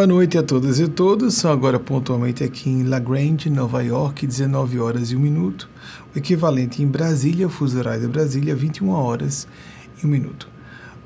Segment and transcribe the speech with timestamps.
[0.00, 1.34] Boa noite a todas e todos.
[1.34, 5.68] São agora pontualmente aqui em La Grande, Nova York, 19 horas e 1 minuto.
[6.14, 9.46] O equivalente em Brasília, fuso horário de Brasília, 21 horas
[10.02, 10.48] e 1 minuto.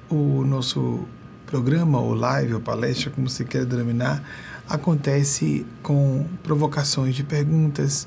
[0.09, 1.09] O nosso
[1.45, 4.23] programa, ou live, ou palestra, como você quer denominar,
[4.69, 8.07] acontece com provocações de perguntas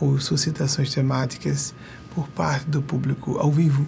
[0.00, 1.74] ou suscitações temáticas
[2.14, 3.86] por parte do público ao vivo.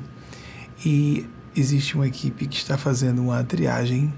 [0.85, 4.13] E existe uma equipe que está fazendo uma triagem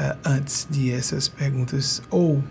[0.00, 2.42] uh, antes de essas perguntas ou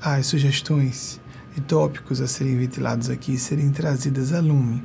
[0.00, 1.20] as sugestões
[1.54, 4.82] de tópicos a serem ventilados aqui serem trazidas a lume.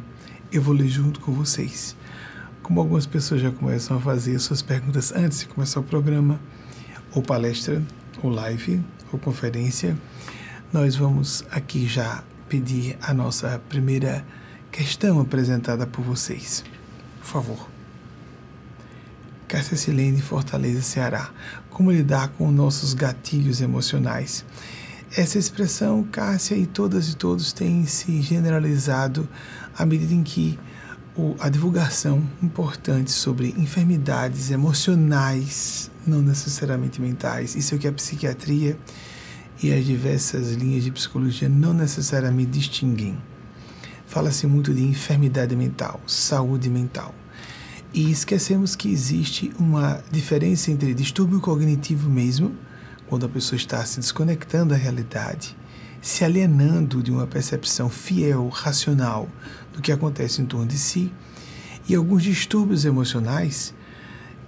[0.51, 1.95] Eu vou ler junto com vocês.
[2.61, 6.39] Como algumas pessoas já começam a fazer suas perguntas antes de começar o programa,
[7.13, 7.81] ou palestra,
[8.21, 9.95] ou live, ou conferência,
[10.73, 14.25] nós vamos aqui já pedir a nossa primeira
[14.71, 16.63] questão apresentada por vocês.
[17.19, 17.69] Por favor.
[19.47, 21.29] Cássia Silene, Fortaleza, Ceará.
[21.75, 24.45] Como lidar com nossos gatilhos emocionais?
[25.13, 29.27] Essa expressão, Cássia e todas e todos têm se generalizado
[29.77, 30.57] à medida em que
[31.17, 37.91] o, a divulgação importante sobre enfermidades emocionais, não necessariamente mentais, isso é o que a
[37.91, 38.79] psiquiatria
[39.61, 43.17] e as diversas linhas de psicologia não necessariamente distinguem.
[44.07, 47.13] Fala-se muito de enfermidade mental, saúde mental.
[47.97, 52.53] E esquecemos que existe uma diferença entre distúrbio cognitivo mesmo,
[53.07, 55.55] quando a pessoa está se desconectando da realidade,
[56.01, 59.29] se alienando de uma percepção fiel, racional
[59.71, 61.09] do que acontece em torno de si,
[61.87, 63.73] e alguns distúrbios emocionais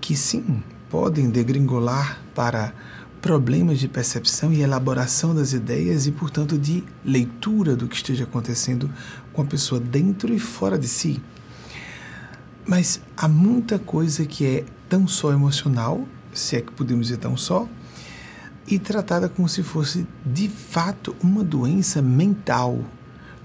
[0.01, 2.73] que sim podem degringolar para
[3.21, 8.89] problemas de percepção e elaboração das ideias e, portanto, de leitura do que esteja acontecendo
[9.31, 11.21] com a pessoa dentro e fora de si.
[12.67, 17.37] Mas há muita coisa que é tão só emocional, se é que podemos dizer tão
[17.37, 17.65] só,
[18.67, 22.83] e tratada como se fosse de fato uma doença mental,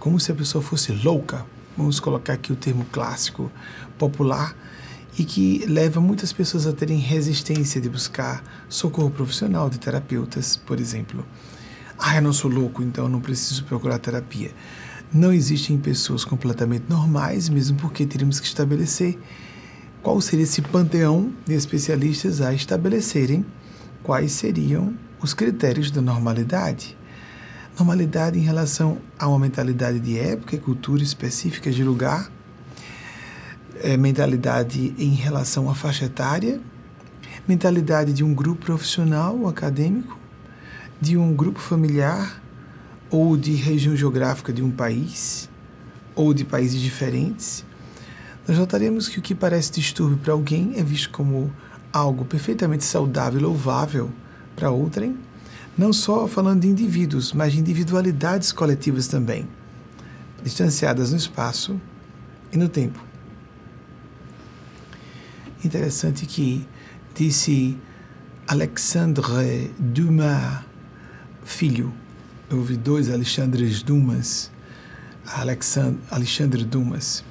[0.00, 1.46] como se a pessoa fosse louca.
[1.76, 3.48] Vamos colocar aqui o termo clássico,
[3.96, 4.56] popular,
[5.16, 10.80] e que leva muitas pessoas a terem resistência de buscar socorro profissional de terapeutas, por
[10.80, 11.24] exemplo.
[11.96, 14.50] Ah, eu não sou louco, então não preciso procurar terapia.
[15.14, 19.18] Não existem pessoas completamente normais, mesmo porque teríamos que estabelecer
[20.02, 23.44] qual seria esse panteão de especialistas a estabelecerem
[24.02, 26.96] quais seriam os critérios da normalidade.
[27.78, 32.30] Normalidade em relação a uma mentalidade de época e cultura específica de lugar,
[33.82, 36.60] é, mentalidade em relação à faixa etária,
[37.46, 40.18] mentalidade de um grupo profissional acadêmico,
[41.00, 42.41] de um grupo familiar,
[43.12, 45.50] ou de região geográfica de um país,
[46.14, 47.62] ou de países diferentes,
[48.48, 51.52] nós notaremos que o que parece distúrbio para alguém é visto como
[51.92, 54.10] algo perfeitamente saudável e louvável
[54.56, 55.14] para outrem,
[55.76, 59.46] não só falando de indivíduos, mas de individualidades coletivas também,
[60.42, 61.78] distanciadas no espaço
[62.50, 62.98] e no tempo.
[65.62, 66.66] Interessante que
[67.14, 67.76] disse
[68.48, 70.64] Alexandre Dumas,
[71.44, 71.92] filho,
[72.54, 74.50] houve dois Alexandres Dumas,
[75.26, 77.24] Alexandre, Alexandre Dumas.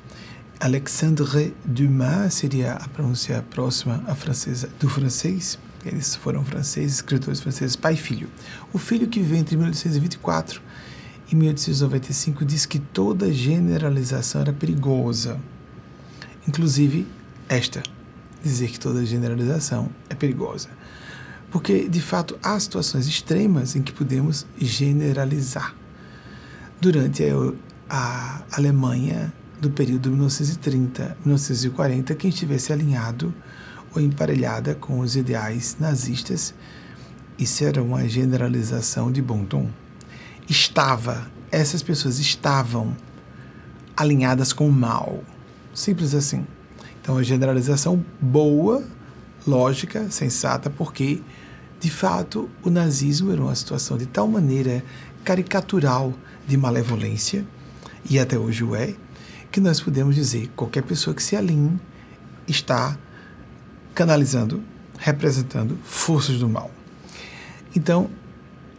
[0.60, 5.60] Alexandre Dumas seria a pronúncia próxima à francesa do francês.
[5.86, 8.30] Eles foram franceses, escritores franceses, pai e filho.
[8.72, 10.62] O filho que viveu entre 1824
[11.32, 15.40] e 1895 diz que toda generalização era perigosa.
[16.48, 17.08] Inclusive
[17.50, 17.84] esta,
[18.44, 20.70] dizer que toda generalização é perigosa.
[21.52, 25.76] Porque, de fato, há situações extremas em que podemos generalizar.
[26.80, 27.24] Durante
[27.90, 33.34] a Alemanha do período 1930-1940, quem estivesse alinhado
[33.94, 36.56] ou emparelhada com os ideais nazistas,
[37.38, 39.70] isso era uma generalização de bom tom.
[40.50, 42.96] Estava, essas pessoas estavam
[43.96, 45.24] alinhadas com o mal.
[45.74, 46.48] Simples assim.
[47.02, 48.84] Então, a generalização boa,
[49.46, 51.22] lógica, sensata, porque
[51.82, 54.84] de fato, o nazismo era uma situação de tal maneira
[55.24, 56.14] caricatural
[56.48, 57.44] de malevolência,
[58.08, 58.94] e até hoje o é,
[59.52, 61.80] que nós podemos dizer qualquer pessoa que se alinhe
[62.48, 62.96] está
[63.96, 64.64] canalizando,
[65.00, 66.70] representando forças do mal.
[67.76, 68.12] Então,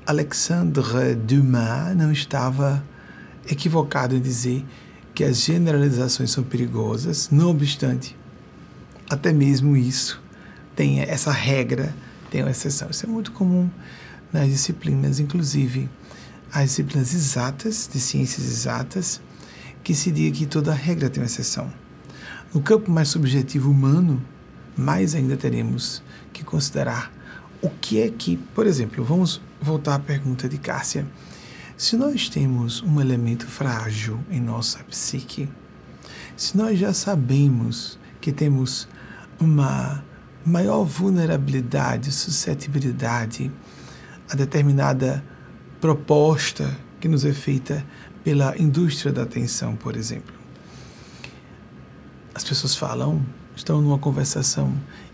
[0.07, 2.85] Alexandre Dumas não estava
[3.51, 4.65] equivocado em dizer
[5.13, 8.17] que as generalizações são perigosas, não obstante,
[9.11, 10.23] até mesmo isso
[10.77, 11.93] tem essa regra
[12.33, 12.89] tem uma exceção.
[12.91, 13.71] Isso é muito comum
[14.33, 15.89] nas disciplinas, inclusive
[16.51, 19.21] as disciplinas exatas, de ciências exatas,
[19.85, 21.71] que se diga que toda regra tem uma exceção.
[22.55, 24.25] No campo mais subjetivo humano,
[24.75, 26.03] mais ainda teremos
[26.33, 27.13] que considerar
[27.61, 31.07] o que é que, por exemplo, vamos voltar à pergunta de Cássia.
[31.77, 35.51] Se nós temos um elemento frágil em nossa psique,
[36.35, 38.89] se nós já sabemos que temos
[39.39, 40.03] uma
[40.45, 43.51] maior vulnerabilidade, suscetibilidade
[44.31, 45.23] a determinada
[45.81, 47.85] proposta que nos é feita
[48.25, 50.35] pela indústria da atenção, por exemplo.
[52.35, 53.25] As pessoas falam,
[53.55, 54.73] estão numa conversação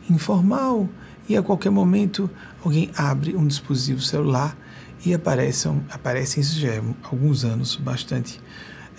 [0.08, 0.88] informal
[1.28, 2.30] e a qualquer momento
[2.64, 4.56] alguém abre um dispositivo celular
[5.04, 8.40] e aparecem, aparecem isso já é alguns anos, bastante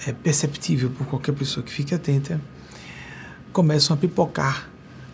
[0.06, 2.40] é, perceptível por qualquer pessoa que fique atenta,
[3.52, 4.70] começam a pipocar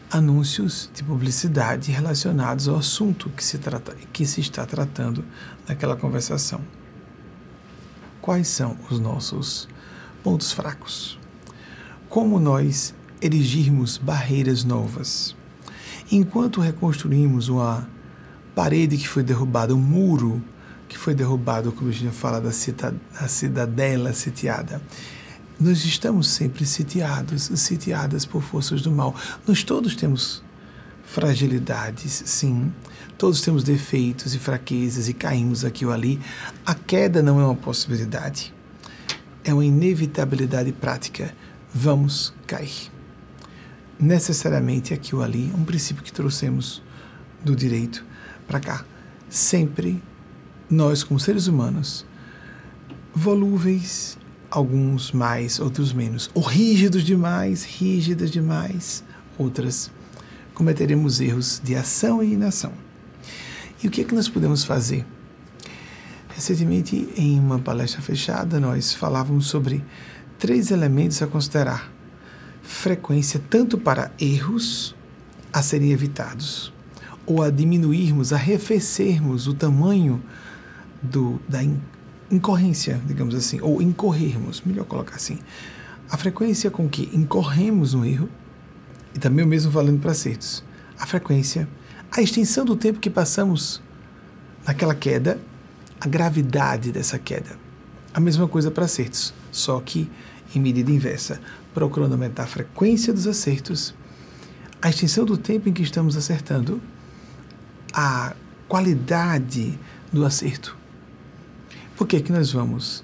[0.10, 5.24] anúncios de publicidade relacionados ao assunto que se, trata, que se está tratando
[5.68, 6.62] naquela conversação.
[8.22, 9.68] Quais são os nossos
[10.24, 11.20] pontos fracos?
[12.10, 15.36] Como nós erigirmos barreiras novas?
[16.12, 17.88] Enquanto reconstruímos uma
[18.54, 20.42] parede que foi derrubada, um muro
[20.88, 24.82] que foi derrubado, como a gente fala da, da cidadela sitiada,
[25.60, 29.16] nós estamos sempre sitiados, sitiadas por forças do mal.
[29.48, 30.44] Nós todos temos
[31.06, 32.72] fragilidades, sim.
[33.18, 36.20] Todos temos defeitos e fraquezas e caímos aqui ou ali.
[36.66, 38.54] A queda não é uma possibilidade.
[39.44, 41.34] É uma inevitabilidade prática.
[41.74, 42.92] Vamos cair
[44.00, 46.82] necessariamente aqui ou ali, um princípio que trouxemos
[47.44, 48.06] do direito
[48.48, 48.86] para cá.
[49.30, 50.02] Sempre
[50.70, 52.06] nós, como seres humanos,
[53.14, 54.18] volúveis,
[54.56, 59.04] alguns mais, outros menos, ou rígidos demais, rígidas demais,
[59.38, 59.92] outras
[60.54, 62.72] cometeremos erros de ação e inação.
[63.84, 65.06] E o que é que nós podemos fazer?
[66.30, 69.84] Recentemente, em uma palestra fechada, nós falávamos sobre
[70.40, 71.92] três elementos a considerar
[72.62, 74.96] frequência tanto para erros
[75.52, 76.72] a serem evitados
[77.26, 80.24] ou a diminuirmos, a arrefecermos o tamanho
[81.02, 81.60] do, da
[82.32, 85.40] incorrência, digamos assim, ou incorrermos, melhor colocar assim.
[86.10, 88.30] A frequência com que incorremos no erro,
[89.14, 90.64] e também o mesmo valendo para acertos.
[91.00, 91.68] A frequência,
[92.12, 93.82] a extensão do tempo que passamos
[94.66, 95.40] naquela queda,
[96.00, 97.58] a gravidade dessa queda.
[98.14, 100.10] A mesma coisa para acertos, só que
[100.54, 101.40] em medida inversa
[101.74, 103.94] procurando aumentar a frequência dos acertos,
[104.82, 106.82] a extensão do tempo em que estamos acertando,
[107.94, 108.34] a
[108.68, 109.78] qualidade
[110.12, 110.78] do acerto.
[111.96, 113.04] Por que, que nós vamos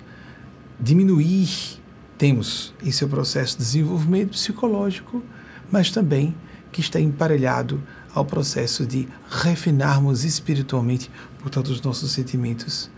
[0.79, 1.79] diminuir?
[2.17, 5.23] Temos em seu processo de desenvolvimento psicológico,
[5.71, 6.35] mas também
[6.71, 7.81] que está emparelhado
[8.13, 11.09] ao processo de refinarmos espiritualmente,
[11.39, 12.91] portanto, os nossos sentimentos.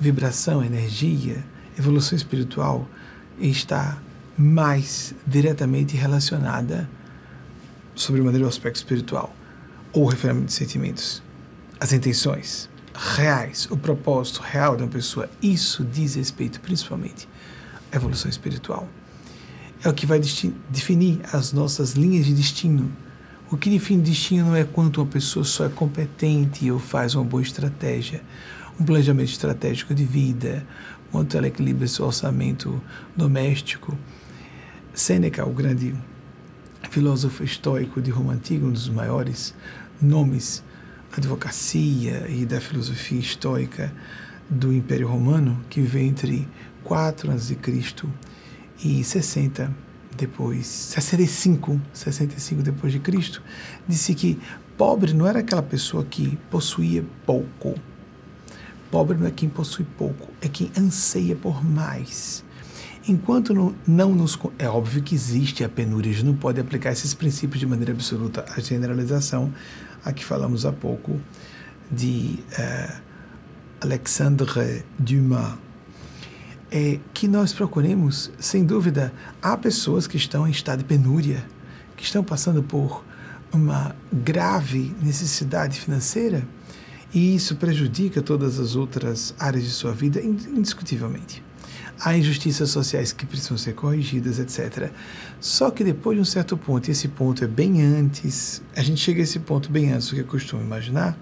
[0.00, 1.44] Vibração, energia,
[1.78, 2.88] evolução espiritual
[3.38, 3.98] está
[4.38, 6.88] mais diretamente relacionada
[7.94, 9.34] sobre ao aspecto espiritual
[9.92, 11.22] ou referimento de sentimentos,
[11.78, 17.28] as intenções reais, o propósito real de uma pessoa, isso diz respeito principalmente
[17.90, 18.88] à evolução espiritual.
[19.82, 20.20] É o que vai
[20.68, 22.90] definir as nossas linhas de destino.
[23.50, 27.24] O que define destino não é quanto uma pessoa só é competente ou faz uma
[27.24, 28.22] boa estratégia,
[28.78, 30.64] um planejamento estratégico de vida,
[31.10, 32.80] quanto ela equilibra seu orçamento
[33.16, 33.96] doméstico,
[34.94, 35.94] Sêneca, o grande
[36.90, 39.54] filósofo estoico de Roma Antiga, um dos maiores
[40.00, 40.62] nomes
[41.12, 43.92] advocacia e da filosofia estoica
[44.48, 46.48] do Império Romano, que viveu entre
[46.84, 47.56] 4 a.C.
[48.84, 49.74] e 60
[50.16, 53.42] depois, 65, 65 depois de Cristo,
[53.88, 54.38] disse que
[54.76, 57.74] pobre não era aquela pessoa que possuía pouco.
[58.90, 62.44] Pobre não é quem possui pouco, é quem anseia por mais.
[63.08, 64.38] Enquanto não, não nos.
[64.58, 67.92] É óbvio que existe a penúria, a gente não pode aplicar esses princípios de maneira
[67.92, 68.44] absoluta.
[68.54, 69.52] A generalização,
[70.04, 71.20] a que falamos há pouco,
[71.90, 73.00] de uh,
[73.80, 75.54] Alexandre Dumas,
[76.70, 81.44] é que nós procuremos, sem dúvida, há pessoas que estão em estado de penúria,
[81.96, 83.04] que estão passando por
[83.52, 86.42] uma grave necessidade financeira
[87.12, 91.44] e isso prejudica todas as outras áreas de sua vida indiscutivelmente
[92.00, 94.90] há injustiças sociais que precisam ser corrigidas, etc.
[95.40, 99.00] Só que depois de um certo ponto, e esse ponto é bem antes, a gente
[99.00, 101.16] chega a esse ponto bem antes do que eu costumo imaginar,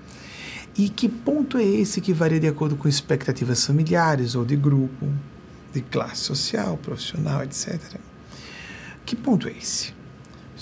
[0.77, 5.07] e que ponto é esse que varia de acordo com expectativas familiares ou de grupo,
[5.73, 7.79] de classe social, profissional, etc.
[9.05, 10.00] Que ponto é esse?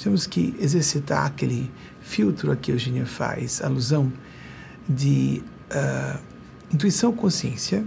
[0.03, 4.13] temos que exercitar aquele filtro a que Eugênia faz alusão
[4.89, 6.19] de uh,
[6.73, 7.85] intuição consciência,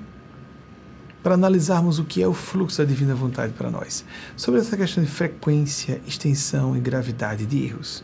[1.24, 4.04] para analisarmos o que é o fluxo da divina vontade para nós.
[4.36, 8.04] Sobre essa questão de frequência, extensão e gravidade de erros.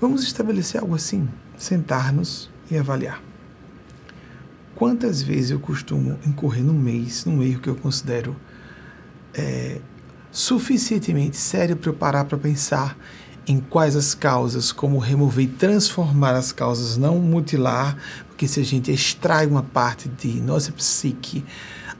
[0.00, 3.22] Vamos estabelecer algo assim, sentar-nos e avaliar.
[4.74, 8.36] Quantas vezes eu costumo incorrer num mês num erro que eu considero
[9.34, 9.80] é,
[10.30, 12.96] suficientemente sério para eu parar para pensar
[13.46, 17.96] em quais as causas, como remover e transformar as causas, não mutilar,
[18.28, 21.44] porque se a gente extrai uma parte de nossa psique,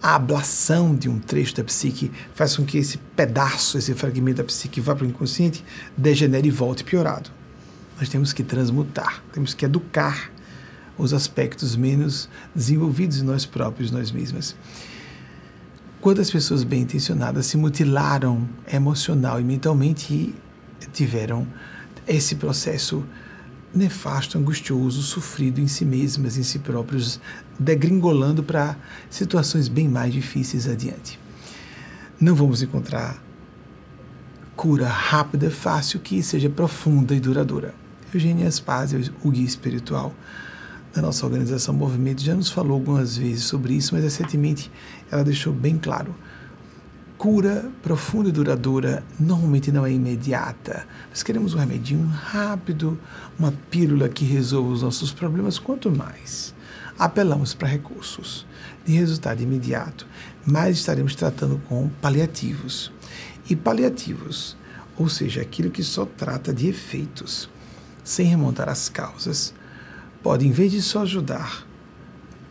[0.03, 4.45] a ablação de um trecho da psique faz com que esse pedaço, esse fragmento da
[4.45, 5.65] psique vá para o inconsciente,
[5.97, 7.31] degenere e volte piorado.
[7.99, 10.33] Nós temos que transmutar, temos que educar
[10.99, 14.57] os aspectos menos desenvolvidos em nós próprios, nós mesmas.
[16.01, 20.35] Quantas pessoas bem intencionadas se mutilaram emocional e mentalmente e
[20.93, 21.47] tiveram
[22.09, 23.05] esse processo
[23.75, 27.21] nefasto, angustioso, sofrido em si mesmas, em si próprios,
[27.59, 28.77] degringolando para
[29.11, 31.19] situações bem mais difíceis adiante.
[32.21, 33.23] Não vamos encontrar
[34.57, 37.75] cura rápida, fácil, que seja profunda e duradoura.
[38.13, 40.15] Eugênia Aspazio, o guia espiritual
[40.95, 44.71] da nossa organização Movimento, já nos falou algumas vezes sobre isso, mas recentemente
[45.11, 46.15] ela deixou bem claro
[47.23, 50.85] cura profunda e duradoura normalmente não é imediata.
[51.09, 52.99] Nós queremos um remedinho rápido,
[53.39, 55.57] uma pílula que resolva os nossos problemas.
[55.57, 56.53] Quanto mais
[57.05, 58.47] apelamos para recursos
[58.85, 60.07] de resultado imediato,
[60.47, 62.93] mais estaremos tratando com paliativos.
[63.51, 64.57] E paliativos,
[64.97, 67.51] ou seja, aquilo que só trata de efeitos,
[68.05, 69.53] sem remontar as causas,
[70.23, 71.67] pode, em vez de só ajudar,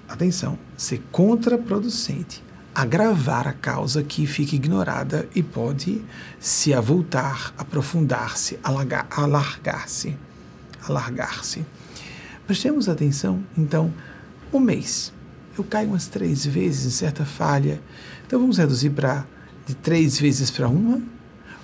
[0.07, 2.43] atenção, ser contraproducente
[2.73, 6.01] agravar a causa que fica ignorada e pode
[6.39, 10.17] se avultar, aprofundar-se, alargar-se.
[10.87, 11.65] Alargar-se.
[12.47, 13.93] Prestemos atenção, então,
[14.53, 15.13] um mês.
[15.57, 17.81] Eu caio umas três vezes em certa falha,
[18.25, 19.25] então vamos reduzir para
[19.65, 21.01] de três vezes para uma?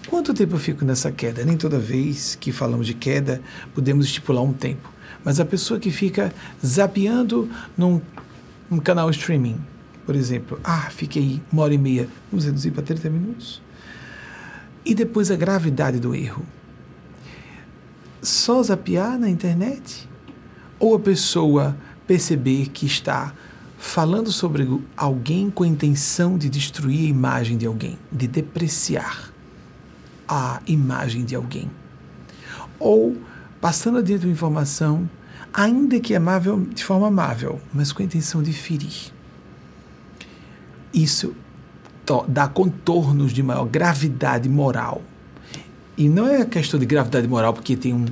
[0.08, 1.44] Quanto tempo eu fico nessa queda?
[1.44, 3.41] Nem toda vez que falamos de queda
[3.74, 4.89] podemos estipular um tempo.
[5.24, 6.34] Mas a pessoa que fica
[6.65, 8.01] zapeando num,
[8.70, 9.60] num canal streaming,
[10.06, 13.62] por exemplo, ah, fiquei uma hora e meia, vamos reduzir para 30 minutos.
[14.86, 16.46] E depois a gravidade do erro.
[18.22, 20.08] Só zapear na internet?
[20.79, 21.75] Ou a pessoa
[22.08, 23.34] perceber que está
[23.78, 29.32] falando sobre alguém com a intenção de destruir a imagem de alguém, de depreciar
[30.28, 31.70] a imagem de alguém.
[32.80, 33.16] Ou
[33.62, 35.10] passando adiante uma informação,
[35.54, 39.12] ainda que amável, de forma amável, mas com a intenção de ferir
[40.98, 41.36] isso
[42.28, 45.02] dá contornos de maior gravidade moral.
[45.98, 48.06] E não é questão de gravidade moral, porque tem um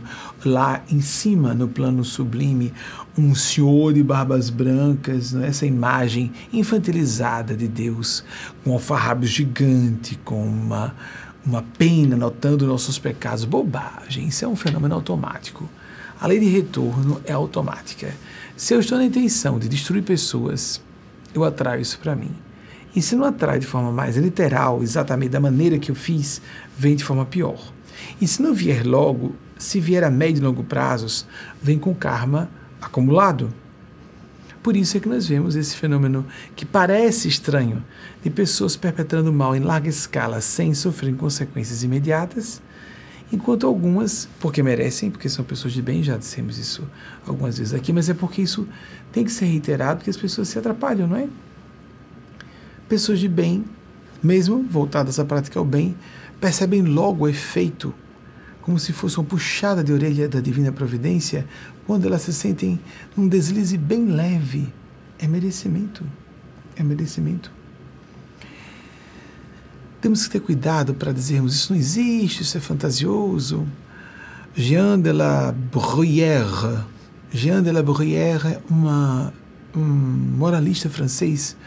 [0.44, 2.74] lá em cima, no plano sublime,
[3.18, 5.48] um senhor de barbas brancas, né?
[5.48, 8.24] essa imagem infantilizada de Deus,
[8.64, 10.94] com um alfarrábio gigante, com uma,
[11.46, 13.46] uma pena notando nossos pecados.
[13.46, 15.70] Bobagem, isso é um fenômeno automático.
[16.20, 18.14] A lei de retorno é automática.
[18.56, 20.82] Se eu estou na intenção de destruir pessoas,
[21.34, 22.32] eu atraio isso para mim.
[22.96, 26.42] E se não atrai de forma mais literal, exatamente da maneira que eu fiz,
[26.78, 27.74] vem de forma pior.
[28.20, 31.26] E se não vier logo, se vier a médio e longo prazos,
[31.62, 32.50] vem com karma
[32.86, 33.54] acumulado.
[34.64, 36.26] Por isso é que nós vemos esse fenômeno
[36.56, 37.84] que parece estranho,
[38.24, 42.62] de pessoas perpetrando mal em larga escala sem sofrer consequências imediatas,
[43.32, 46.84] enquanto algumas, porque merecem, porque são pessoas de bem, já dissemos isso
[47.28, 48.68] algumas vezes aqui, mas é porque isso
[49.12, 51.28] tem que ser reiterado, porque as pessoas se atrapalham, não é?
[52.88, 53.66] pessoas de bem,
[54.22, 55.96] mesmo voltadas à prática ao bem,
[56.40, 57.94] percebem logo o efeito,
[58.62, 61.48] como se fosse uma puxada de orelha da divina providência,
[61.86, 62.80] quando elas se sentem
[63.16, 64.74] num deslize bem leve.
[65.20, 66.04] É merecimento.
[66.76, 67.52] É merecimento.
[70.02, 73.66] Temos que ter cuidado para dizermos isso não existe, isso é fantasioso.
[74.56, 76.86] Jean de la Bruyère,
[77.34, 79.34] Jean de la Bruyère uma,
[79.76, 81.58] um moralista francês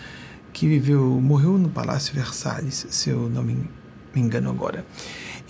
[0.52, 3.54] que viveu, morreu no Palácio Versalhes, se eu não me,
[4.14, 4.86] me engano agora.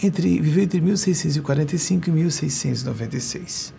[0.03, 3.75] Entre, viveu entre 1645 e 1696.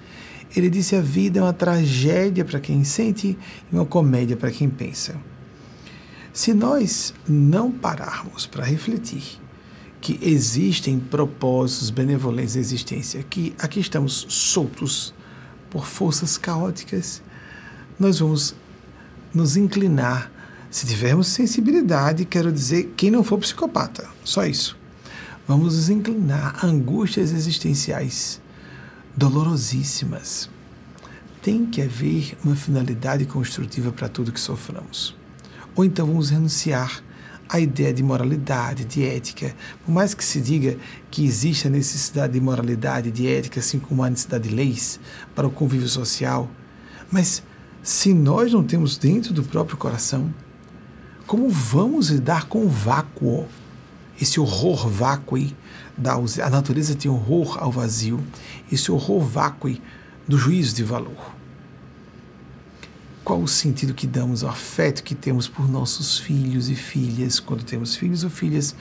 [0.56, 3.38] Ele disse: a vida é uma tragédia para quem sente
[3.72, 5.16] e uma comédia para quem pensa.
[6.34, 9.40] Se nós não pararmos para refletir
[10.02, 15.14] que existem propósitos benevolentes da existência, que aqui estamos soltos
[15.70, 17.22] por forças caóticas,
[18.00, 18.56] nós vamos
[19.34, 20.32] nos inclinar
[20.72, 24.78] se tivermos sensibilidade, quero dizer, quem não for psicopata, só isso.
[25.48, 28.39] Vamos nos inclinar a angústias existenciais
[29.20, 30.50] dolorosíssimas.
[31.42, 35.14] Tem que haver uma finalidade construtiva para tudo que sofremos.
[35.76, 37.04] Ou então vamos renunciar
[37.50, 39.54] à ideia de moralidade, de ética.
[39.86, 40.78] Por mais que se diga
[41.12, 45.02] que existe a necessidade de moralidade, de ética, assim como a necessidade de leis
[45.36, 46.50] para o convívio social,
[47.12, 47.42] Mas
[47.82, 50.32] se nós não temos dentro do próprio coração,
[51.26, 53.48] como vamos lidar com o vácuo?
[54.22, 55.38] Esse horror vácuo
[56.00, 58.20] da a natureza tem horror ao vazio,
[58.72, 59.78] esse horror vácuo
[60.28, 61.36] do juízo de valor.
[63.24, 67.64] Qual o sentido que damos ao afeto que temos por nossos filhos e filhas, quando
[67.64, 68.76] temos filhos ou filhas,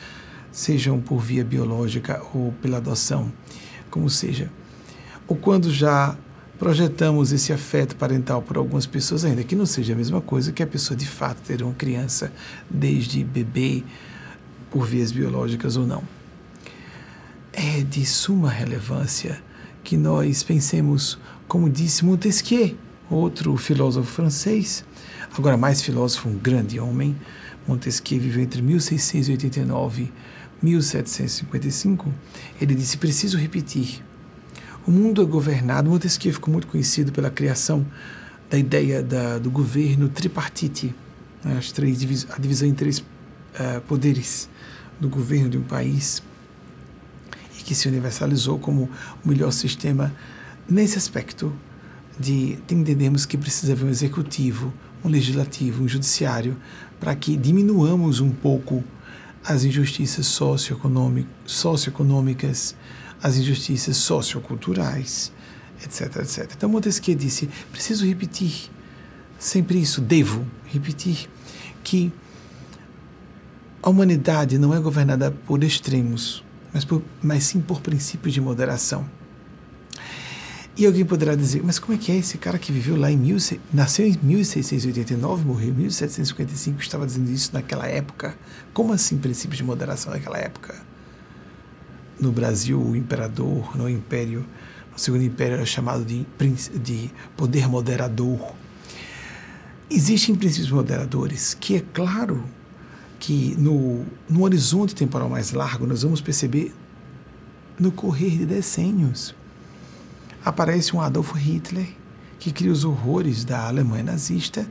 [0.53, 3.31] sejam por via biológica ou pela adoção,
[3.91, 4.51] como seja.
[5.27, 6.17] Ou quando já
[6.59, 10.63] projetamos esse afeto parental por algumas pessoas, ainda que não seja a mesma coisa que
[10.63, 12.33] a pessoa de fato ter uma criança
[12.71, 13.85] desde bebê,
[14.71, 16.18] por vias biológicas ou não.
[17.61, 19.43] É de suma relevância
[19.83, 22.77] que nós pensemos, como disse Montesquieu,
[23.11, 24.85] outro filósofo francês,
[25.37, 27.17] agora mais filósofo, um grande homem,
[27.67, 30.05] Montesquieu viveu entre 1689
[30.62, 32.15] e 1755,
[32.61, 34.05] ele disse: Preciso repetir.
[34.87, 35.91] O mundo é governado.
[35.91, 37.85] Montesquieu ficou muito conhecido pela criação
[38.49, 40.95] da ideia da, do governo tripartite,
[41.45, 44.49] né, as três, a divisão em três uh, poderes
[45.00, 46.23] do governo de um país,
[47.69, 48.89] que se universalizou como
[49.23, 50.11] o melhor sistema
[50.67, 51.53] nesse aspecto
[52.19, 54.73] de, de entendermos que precisa haver um executivo,
[55.05, 56.57] um legislativo, um judiciário,
[56.99, 58.83] para que diminuamos um pouco
[59.45, 60.27] as injustiças
[61.45, 62.75] socioeconômicas,
[63.23, 65.31] as injustiças socioculturais,
[65.85, 66.51] etc, etc.
[66.57, 68.71] Então Montesquieu disse: preciso repetir
[69.39, 71.29] sempre isso, devo repetir
[71.85, 72.11] que
[73.83, 79.07] a humanidade não é governada por extremos, mas, por, mas sim por princípios de moderação.
[80.77, 83.17] E alguém poderá dizer, mas como é que é esse cara que viveu lá em
[83.17, 83.37] mil,
[83.73, 88.39] nasceu em 1689, morreu em 1755, estava dizendo isso naquela época?
[88.73, 90.76] Como assim princípios de moderação naquela época?
[92.21, 94.47] No Brasil, o imperador, no Império,
[94.93, 96.25] no Segundo Império era chamado de,
[96.81, 98.54] de poder moderador.
[99.91, 102.45] Existem princípios moderadores que é claro
[103.19, 106.75] que no, no horizonte temporal mais largo nós vamos perceber
[107.78, 109.35] no correr de decênios
[110.45, 111.89] aparece um Adolf Hitler
[112.39, 114.67] que cria os horrores da Alemanha nazista,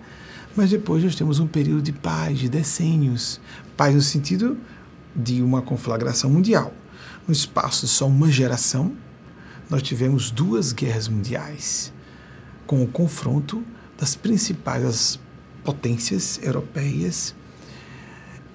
[0.55, 3.39] mas depois nós temos um período de paz, de decênios,
[3.75, 4.57] paz no sentido
[5.15, 6.73] de uma conflagração mundial.
[7.27, 8.93] No espaço de só uma geração,
[9.69, 11.91] nós tivemos duas guerras mundiais,
[12.65, 13.63] com o confronto
[13.99, 15.19] das principais
[15.63, 17.35] potências europeias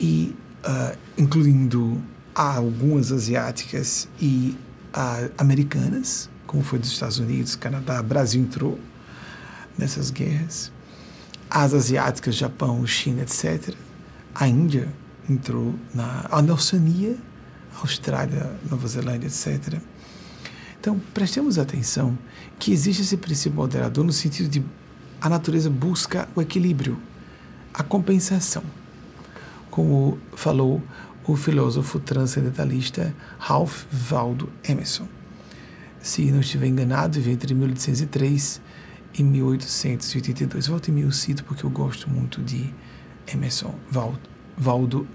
[0.02, 0.34] e
[0.64, 2.02] uh, incluindo
[2.34, 4.58] algumas asiáticas e
[4.94, 8.78] uh, americanas, como foi dos Estados Unidos, Canadá, Brasil entrou
[9.78, 10.72] nessas guerras,
[11.48, 13.74] as asiáticas, Japão, China, etc.
[14.34, 14.88] A Índia
[15.30, 17.16] entrou na a Oceania,
[17.80, 19.80] Austrália, Nova Zelândia, etc.
[20.80, 22.18] Então, prestemos atenção
[22.58, 24.64] que existe esse princípio moderador no sentido de
[25.20, 26.98] a natureza busca o equilíbrio,
[27.72, 28.64] a compensação.
[29.72, 30.80] Como falou
[31.26, 35.08] o filósofo transcendentalista Ralph Waldo Emerson
[36.02, 38.60] se não estiver enganado, veio entre 1803
[39.14, 40.66] e 1882.
[40.66, 42.74] Volta e meio cito porque eu gosto muito de
[43.32, 44.18] Emerson, Valdo,
[44.58, 45.08] Valdo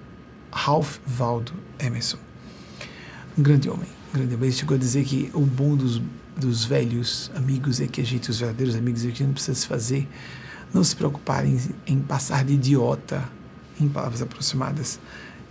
[0.50, 2.18] Ralph Waldo Emerson.
[3.38, 4.48] Um grande homem, um grande homem.
[4.48, 6.02] Ele chegou a dizer que o bom dos,
[6.38, 9.34] dos velhos amigos é que a gente, os verdadeiros amigos, é que a gente não
[9.34, 10.08] precisa se fazer,
[10.74, 13.30] não se preocupar em, em passar de idiota,
[13.80, 15.00] em palavras aproximadas,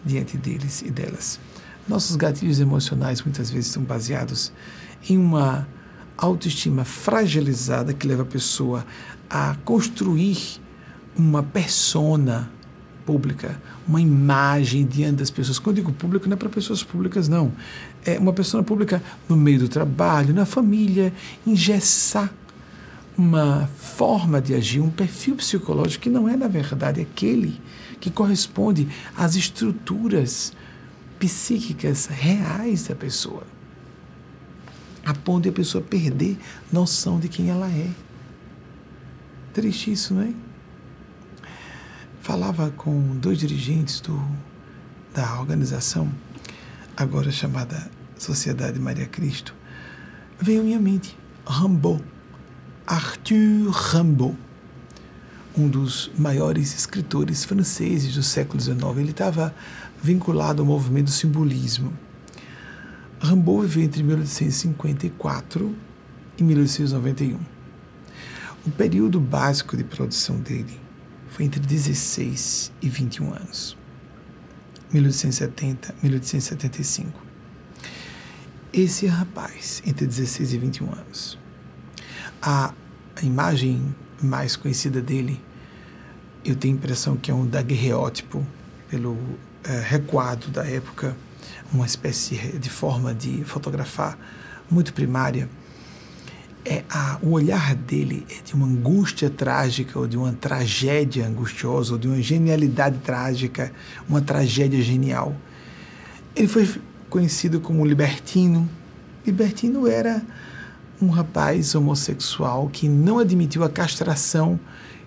[0.04, 1.38] diante deles e delas.
[1.88, 4.52] Nossos gatilhos emocionais muitas vezes estão baseados
[5.08, 5.66] em uma
[6.16, 8.84] autoestima fragilizada que leva a pessoa
[9.28, 10.60] a construir
[11.16, 12.50] uma persona
[13.04, 15.58] pública, uma imagem diante das pessoas.
[15.58, 17.52] Quando digo público, não é para pessoas públicas, não.
[18.04, 21.12] É uma pessoa pública no meio do trabalho, na família,
[21.46, 22.32] engessar
[23.16, 27.60] uma forma de agir, um perfil psicológico que não é, na verdade, aquele
[28.00, 30.52] que corresponde às estruturas
[31.18, 33.44] psíquicas reais da pessoa
[35.06, 36.36] a ponto de a pessoa perder
[36.70, 37.88] noção de quem ela é.
[39.54, 40.34] Triste isso, não é?
[42.20, 44.20] Falava com dois dirigentes do,
[45.14, 46.10] da organização,
[46.96, 49.54] agora chamada Sociedade Maria Cristo.
[50.40, 52.02] Veio minha mente Rimbaud,
[52.86, 54.36] Arthur Rimbaud,
[55.56, 58.80] um dos maiores escritores franceses do século XIX.
[58.96, 59.54] Ele estava
[60.02, 61.92] vinculado ao movimento do simbolismo
[63.20, 65.74] Rimbaud viveu entre 1854
[66.38, 67.38] e 1891.
[68.66, 70.78] O período básico de produção dele
[71.30, 73.76] foi entre 16 e 21 anos.
[74.92, 77.22] 1870, 1875.
[78.72, 81.38] Esse rapaz, entre 16 e 21 anos,
[82.46, 82.72] a,
[83.22, 85.40] imagem mais conhecida dele,
[86.44, 88.46] eu tenho a impressão que é um daguerreótipo,
[88.88, 89.18] pelo
[89.64, 91.16] é, recuado da época,
[91.72, 94.16] uma espécie de forma de fotografar
[94.70, 95.48] muito primária.
[96.64, 101.94] É a, o olhar dele é de uma angústia trágica, ou de uma tragédia angustiosa,
[101.94, 103.72] ou de uma genialidade trágica,
[104.08, 105.34] uma tragédia genial.
[106.34, 106.80] Ele foi
[107.10, 108.68] conhecido como libertino.
[109.24, 110.22] Libertino era
[111.00, 114.58] um rapaz homossexual que não admitiu a castração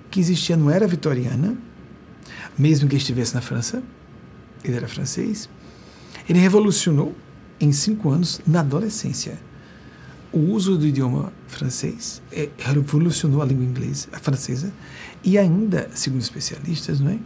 [0.10, 1.58] que existia não era vitoriana,
[2.58, 3.82] mesmo que estivesse na França,
[4.64, 5.50] ele era francês.
[6.28, 7.16] Ele revolucionou
[7.60, 9.38] em cinco anos na adolescência
[10.32, 14.72] o uso do idioma francês, é, revolucionou a língua inglesa, a francesa,
[15.24, 17.20] e ainda, segundo especialistas, não é?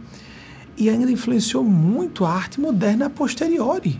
[0.76, 3.98] E ainda influenciou muito a arte moderna a posteriori.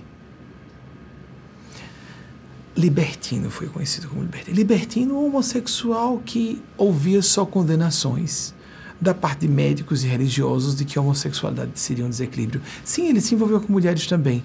[2.77, 4.57] Libertino foi conhecido como libertino.
[4.57, 8.53] Libertino homossexual que ouvia só condenações
[9.01, 12.63] da parte de médicos e religiosos de que a homossexualidade seria um desequilíbrio.
[12.85, 14.43] Sim, ele se envolveu com mulheres também.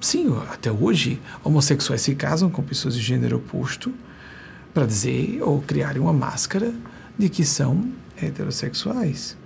[0.00, 3.92] Sim, até hoje, homossexuais se casam com pessoas de gênero oposto
[4.72, 6.72] para dizer ou criarem uma máscara
[7.18, 9.37] de que são heterossexuais.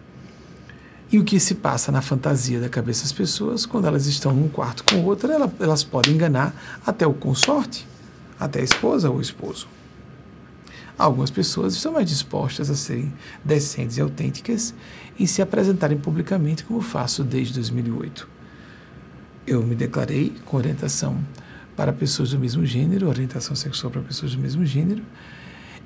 [1.13, 4.49] E o que se passa na fantasia da cabeça das pessoas, quando elas estão num
[4.49, 7.87] quarto com outra, elas podem enganar até o consorte,
[8.41, 9.69] até a esposa ou o esposo.
[10.97, 13.13] Algumas pessoas estão mais dispostas a serem
[13.45, 14.75] decentes e autênticas
[15.19, 18.27] e se apresentarem publicamente, como faço desde 2008.
[19.47, 21.19] Eu me declarei com orientação
[21.77, 25.03] para pessoas do mesmo gênero, orientação sexual para pessoas do mesmo gênero,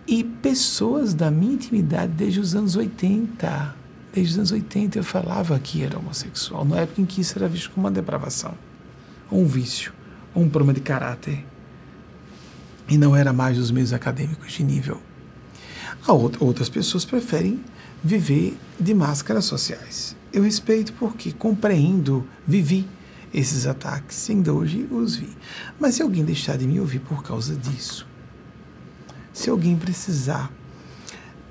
[0.07, 3.86] e pessoas da minha intimidade desde os anos 80
[4.17, 7.47] Desde os anos 80 eu falava que era homossexual, na época em que isso era
[7.47, 8.55] visto como uma depravação,
[9.31, 9.93] ou um vício,
[10.35, 11.45] ou um problema de caráter.
[12.89, 15.03] E não era mais dos meios acadêmicos de nível.
[16.41, 17.63] Outras pessoas preferem
[18.03, 20.17] viver de máscaras sociais.
[20.33, 22.89] Eu respeito porque compreendo, vivi
[23.35, 25.29] esses ataques, ainda hoje os vi.
[25.79, 28.07] Mas se alguém deixar de me ouvir por causa disso,
[29.31, 30.51] se alguém precisar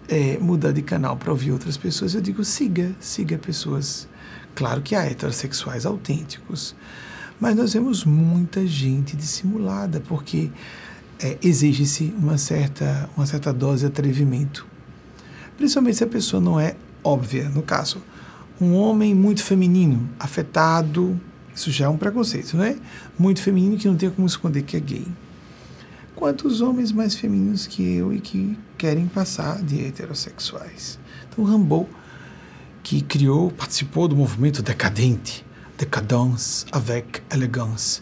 [0.07, 4.07] é, mudar de canal para ouvir outras pessoas, eu digo siga, siga pessoas.
[4.53, 6.75] Claro que há heterossexuais autênticos,
[7.39, 10.49] mas nós vemos muita gente dissimulada, porque
[11.19, 14.65] é, exige-se uma certa, uma certa dose de atrevimento.
[15.57, 17.49] Principalmente se a pessoa não é óbvia.
[17.49, 18.01] No caso,
[18.59, 21.19] um homem muito feminino, afetado,
[21.53, 22.77] isso já é um preconceito, não é?
[23.17, 25.05] Muito feminino que não tem como esconder que é gay
[26.15, 30.97] quantos homens mais femininos que eu e que querem passar de heterossexuais.
[31.29, 31.89] Então, Rambaud,
[32.81, 35.45] que criou, participou do movimento decadente,
[35.77, 38.01] Decadence avec élégance.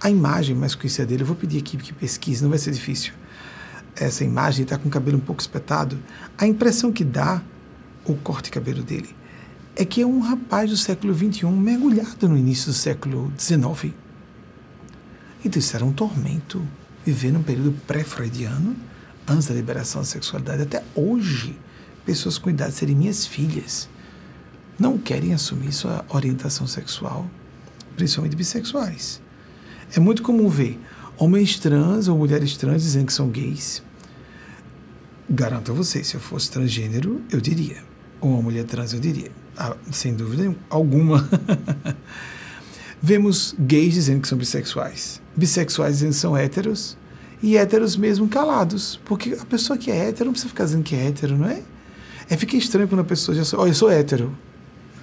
[0.00, 3.12] A imagem mais conhecida dele, eu vou pedir aqui que pesquise, não vai ser difícil.
[3.94, 5.96] Essa imagem está com o cabelo um pouco espetado.
[6.36, 7.40] A impressão que dá
[8.04, 9.14] o corte de cabelo dele
[9.76, 13.94] é que é um rapaz do século XXI mergulhado no início do século XIX.
[15.44, 16.66] Então isso era um tormento
[17.04, 18.76] viver num período pré-freudiano,
[19.26, 21.58] antes da liberação da sexualidade, até hoje,
[22.04, 23.88] pessoas com idade serem minhas filhas
[24.78, 27.28] não querem assumir sua orientação sexual,
[27.96, 29.20] principalmente bissexuais.
[29.94, 30.80] É muito comum ver
[31.16, 33.82] homens trans ou mulheres trans dizendo que são gays.
[35.28, 37.82] Garanto a vocês, se eu fosse transgênero, eu diria.
[38.20, 39.30] Ou uma mulher trans, eu diria.
[39.56, 41.28] Ah, sem dúvida alguma.
[43.06, 46.96] Vemos gays dizendo que são bissexuais bissexuais dizendo que são héteros
[47.42, 48.98] e héteros mesmo calados.
[49.04, 51.62] Porque a pessoa que é hétero não precisa ficar dizendo que é hétero, não é?
[52.30, 54.34] É fica estranho quando a pessoa já olha, eu sou hétero.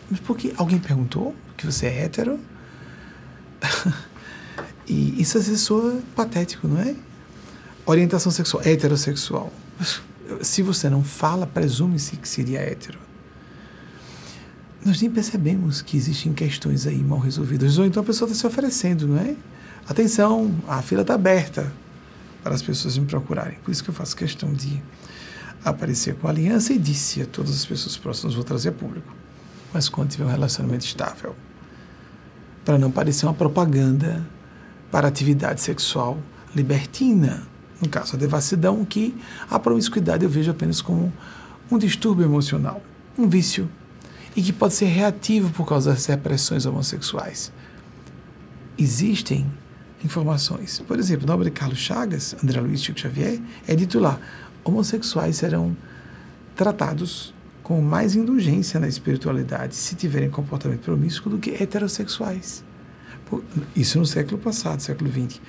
[0.10, 2.40] Mas porque alguém perguntou que você é hétero?
[4.88, 6.96] e isso às vezes soa patético, não é?
[7.86, 9.54] Orientação sexual, heterossexual.
[10.42, 12.98] Se você não fala, presume-se que seria hétero.
[14.84, 17.78] Nós nem percebemos que existem questões aí mal resolvidas.
[17.78, 19.36] Ou então a pessoa está se oferecendo, não é?
[19.88, 21.72] Atenção, a fila está aberta
[22.44, 23.58] para as pessoas me procurarem.
[23.63, 24.82] Por isso que eu faço questão de
[25.63, 29.13] aparecer com a aliança e disse a todas as pessoas próximas vou trazer público.
[29.74, 31.36] Mas quando tiver um relacionamento estável.
[32.65, 34.26] Para não parecer uma propaganda
[34.91, 36.20] para atividade sexual
[36.56, 37.44] libertina.
[37.82, 39.15] No caso, a devassidão, que
[39.50, 41.12] a promiscuidade eu vejo apenas como
[41.72, 42.82] um distúrbio emocional,
[43.17, 43.70] um vício,
[44.36, 47.52] e que pode ser reativo por causa das repressões homossexuais.
[48.78, 49.52] Existem
[50.04, 50.80] informações.
[50.88, 54.20] Por exemplo, na obra de Carlos Chagas, André Luiz Chico Xavier, é dito lá:
[54.63, 55.76] homossexuais serão
[56.56, 62.63] tratados com mais indulgência na espiritualidade se tiverem comportamento promíscuo do que heterossexuais.
[63.76, 65.39] Isso no século passado, século XX.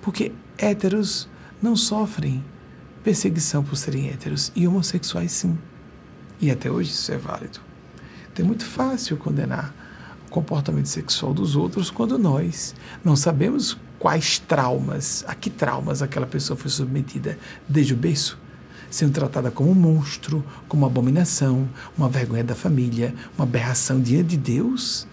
[0.00, 1.28] Porque héteros
[1.60, 2.42] não sofrem
[3.02, 5.58] perseguição por serem héteros e homossexuais sim.
[6.40, 7.65] E até hoje isso é válido.
[8.38, 9.74] É muito fácil condenar
[10.26, 16.26] o comportamento sexual dos outros quando nós não sabemos quais traumas, a que traumas aquela
[16.26, 18.38] pessoa foi submetida desde o berço,
[18.90, 24.30] sendo tratada como um monstro, como uma abominação, uma vergonha da família, uma aberração diante
[24.30, 25.06] de Deus.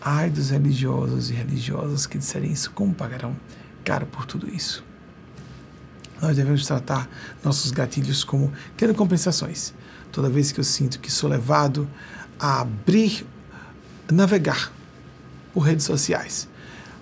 [0.00, 3.36] Ai dos religiosos e religiosas que disserem isso, como pagarão
[3.84, 4.82] caro por tudo isso?
[6.20, 7.08] Nós devemos tratar
[7.44, 9.74] nossos gatilhos como querendo compensações.
[10.12, 11.88] Toda vez que eu sinto que sou levado
[12.42, 13.24] a abrir,
[14.10, 14.72] navegar
[15.54, 16.48] por redes sociais,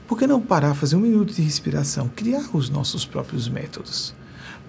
[0.06, 4.14] por que não parar, fazer um minuto de respiração, criar os nossos próprios métodos?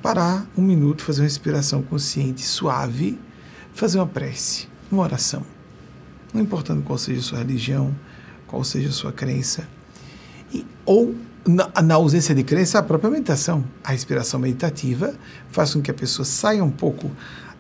[0.02, 3.20] Parar um minuto, fazer uma respiração consciente, suave,
[3.74, 5.44] fazer uma prece, uma oração.
[6.34, 7.94] Não importando qual seja a sua religião,
[8.48, 9.68] qual seja a sua crença.
[10.54, 11.14] E, ou,
[11.46, 13.66] na, na ausência de crença, a própria meditação.
[13.84, 15.14] A respiração meditativa
[15.50, 17.12] faz com que a pessoa saia um pouco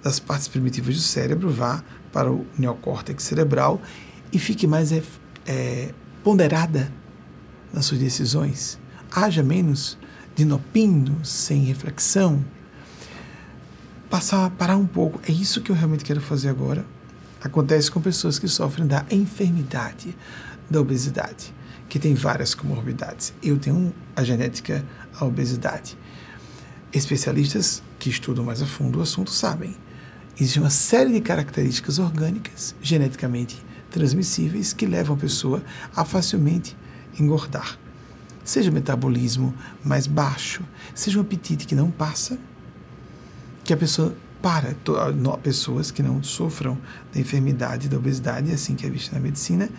[0.02, 3.82] das partes primitivas do cérebro, vá para o neocórtex cerebral
[4.32, 5.04] e fique mais é,
[5.45, 5.93] é,
[6.24, 6.91] ponderada
[7.74, 8.78] nas suas decisões,
[9.12, 9.97] haja menos
[10.36, 12.43] de nopino, sem reflexão.
[14.10, 15.19] Passar, parar um pouco.
[15.28, 16.86] É isso que eu realmente quero fazer agora.
[17.41, 20.15] Acontece com pessoas que sofrem da enfermidade,
[20.69, 21.54] da obesidade,
[21.89, 23.34] que tem várias comorbidades.
[23.41, 24.86] Eu tenho a genética,
[25.17, 25.97] a obesidade.
[26.93, 29.76] Especialistas que estudam mais a fundo o assunto sabem.
[30.41, 35.62] Existe uma série de características orgânicas geneticamente transmissíveis que levam a pessoa
[35.95, 36.75] a facilmente
[37.19, 37.77] engordar.
[38.43, 39.54] Seja o metabolismo
[39.86, 40.63] mais baixo,
[40.95, 42.39] seja um apetite que não passa,
[43.63, 44.75] que a pessoa para,
[45.43, 46.75] pessoas que não sofram
[47.13, 49.69] da enfermidade da obesidade, assim que é vista na medicina,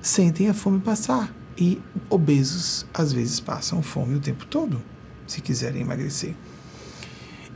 [0.00, 1.30] sentem a fome passar.
[1.58, 4.80] E obesos, às vezes, passam fome o tempo todo,
[5.26, 6.34] se quiserem emagrecer.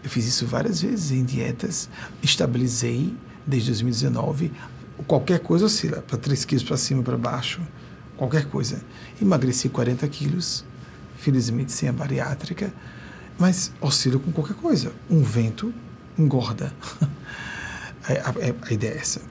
[0.03, 1.89] Eu fiz isso várias vezes em dietas,
[2.23, 3.15] estabilizei
[3.47, 4.53] desde 2019.
[5.07, 7.61] Qualquer coisa oscila para 3 quilos para cima para baixo
[8.17, 8.81] qualquer coisa.
[9.23, 10.65] Emagreci 40 quilos,
[11.17, 12.73] felizmente sem a bariátrica,
[13.39, 14.93] mas oscilo com qualquer coisa.
[15.09, 15.73] Um vento
[16.19, 16.73] engorda.
[18.05, 19.23] a, a, a ideia é essa.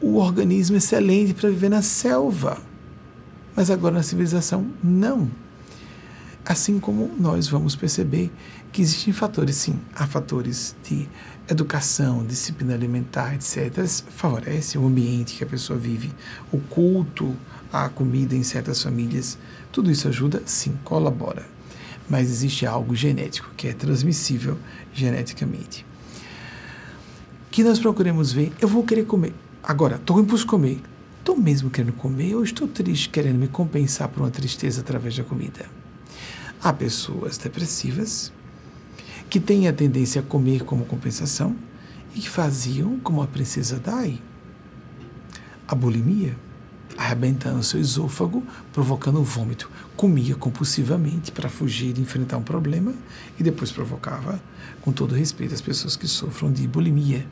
[0.00, 2.58] O organismo é excelente para viver na selva,
[3.54, 5.30] mas agora na civilização, não.
[6.48, 8.30] Assim como nós vamos perceber
[8.70, 11.08] que existem fatores, sim, há fatores de
[11.50, 16.12] educação, disciplina alimentar, etc., favorece o ambiente que a pessoa vive,
[16.52, 17.34] o culto
[17.72, 19.36] à comida em certas famílias,
[19.72, 20.40] tudo isso ajuda?
[20.46, 21.44] Sim, colabora.
[22.08, 24.56] Mas existe algo genético que é transmissível
[24.94, 25.84] geneticamente.
[27.50, 29.34] Que nós procuremos ver, eu vou querer comer.
[29.64, 30.80] Agora, estou com impulso comer.
[31.18, 35.24] Estou mesmo querendo comer ou estou triste querendo me compensar por uma tristeza através da
[35.24, 35.75] comida?
[36.62, 38.32] Há pessoas depressivas
[39.28, 41.56] que têm a tendência a comer como compensação
[42.14, 44.20] e que faziam como a princesa Dai,
[45.68, 46.36] a bulimia,
[46.96, 48.42] arrebentando seu esôfago,
[48.72, 49.70] provocando vômito.
[49.96, 52.94] Comia compulsivamente para fugir e enfrentar um problema
[53.38, 54.40] e depois provocava,
[54.80, 57.26] com todo respeito, as pessoas que sofram de bulimia.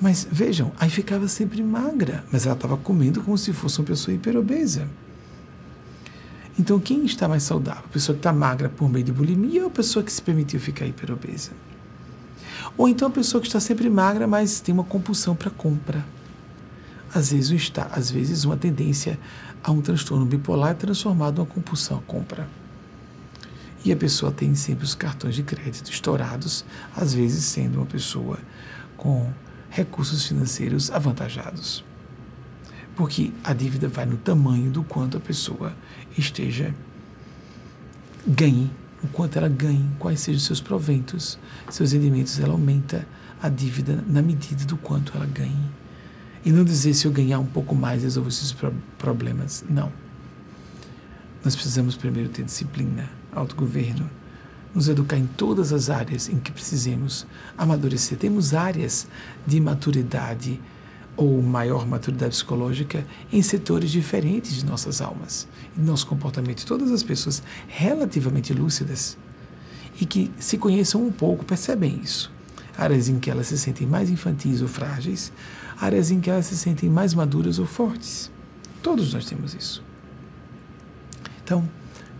[0.00, 4.14] Mas vejam, aí ficava sempre magra, mas ela estava comendo como se fosse uma pessoa
[4.14, 4.88] hiperobesa.
[6.56, 7.82] Então, quem está mais saudável?
[7.84, 10.60] A pessoa que está magra por meio de bulimia ou a pessoa que se permitiu
[10.60, 11.50] ficar hiperobesa?
[12.76, 16.04] Ou então a pessoa que está sempre magra, mas tem uma compulsão para compra.
[17.12, 19.18] Às vezes, está, às vezes uma tendência
[19.64, 22.48] a um transtorno bipolar é transformado numa compulsão à compra.
[23.84, 26.64] E a pessoa tem sempre os cartões de crédito estourados,
[26.96, 28.38] às vezes sendo uma pessoa
[28.96, 29.32] com
[29.70, 31.84] recursos financeiros avantajados
[32.94, 35.72] porque a dívida vai no tamanho do quanto a pessoa
[36.16, 36.74] esteja
[38.26, 38.70] ganhe,
[39.02, 41.38] o quanto ela ganhe, quais sejam seus proventos,
[41.70, 43.06] seus rendimentos, ela aumenta
[43.42, 45.70] a dívida na medida do quanto ela ganhe.
[46.44, 48.54] E não dizer se eu ganhar um pouco mais resolvo esses
[48.98, 49.64] problemas.
[49.68, 49.92] Não.
[51.44, 54.08] Nós precisamos primeiro ter disciplina, autogoverno,
[54.74, 58.18] nos educar em todas as áreas em que precisemos amadurecer.
[58.18, 59.06] Temos áreas
[59.46, 60.60] de maturidade
[61.16, 65.46] ou maior maturidade psicológica em setores diferentes de nossas almas
[65.76, 66.66] e nosso comportamento.
[66.66, 69.16] Todas as pessoas relativamente lúcidas
[70.00, 72.32] e que se conheçam um pouco percebem isso.
[72.76, 75.32] Áreas em que elas se sentem mais infantis ou frágeis,
[75.80, 78.30] áreas em que elas se sentem mais maduras ou fortes.
[78.82, 79.82] Todos nós temos isso.
[81.42, 81.68] Então,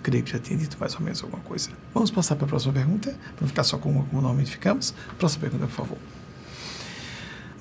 [0.02, 1.70] creio que já tinha dito mais ou menos alguma coisa.
[1.92, 4.94] Vamos passar para a próxima pergunta, para não ficar só com uma como normalmente ficamos.
[5.18, 5.98] Próxima pergunta, por favor.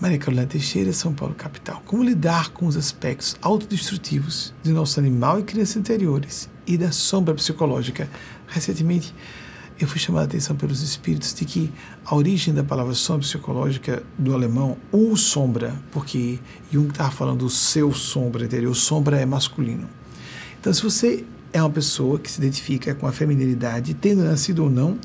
[0.03, 1.81] Maria Carolina Teixeira, São Paulo, capital.
[1.85, 7.33] Como lidar com os aspectos autodestrutivos de nosso animal e criança interiores e da sombra
[7.33, 8.09] psicológica?
[8.45, 9.15] Recentemente,
[9.79, 11.71] eu fui chamado a atenção pelos espíritos de que
[12.03, 16.37] a origem da palavra sombra psicológica do alemão, o sombra, porque
[16.69, 19.87] Jung estava falando do seu sombra interior, sombra é masculino.
[20.59, 24.69] Então, se você é uma pessoa que se identifica com a feminilidade, tendo nascido ou
[24.69, 24.99] não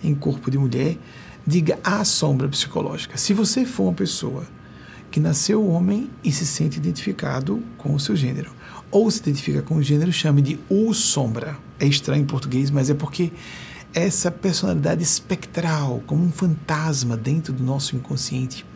[0.00, 0.96] em corpo de mulher,
[1.46, 3.16] diga a sombra psicológica.
[3.16, 4.44] Se você for uma pessoa
[5.10, 8.50] que nasceu homem e se sente identificado com o seu gênero,
[8.90, 11.56] ou se identifica com o gênero, chame de o sombra.
[11.78, 13.32] É estranho em português, mas é porque
[13.92, 18.66] essa personalidade espectral, como um fantasma dentro do nosso inconsciente,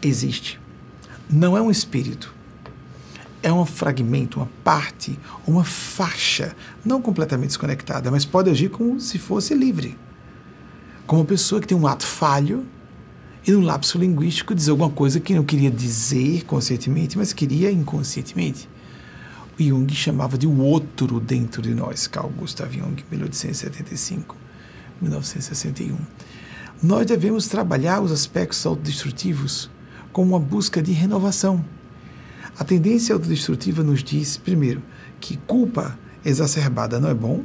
[0.00, 0.60] existe.
[1.28, 2.32] Não é um espírito.
[3.42, 9.18] É um fragmento, uma parte, uma faixa, não completamente desconectada, mas pode agir como se
[9.18, 9.98] fosse livre.
[11.06, 12.64] Como uma pessoa que tem um ato falho
[13.46, 18.68] e no lapso linguístico diz alguma coisa que não queria dizer conscientemente, mas queria inconscientemente.
[19.58, 24.36] O Jung chamava de o outro dentro de nós, Carl Gustav Jung, 1875.
[25.00, 25.96] 1961.
[26.82, 29.70] Nós devemos trabalhar os aspectos autodestrutivos
[30.12, 31.64] com uma busca de renovação.
[32.58, 34.82] A tendência autodestrutiva nos diz, primeiro,
[35.20, 37.42] que culpa exacerbada não é bom,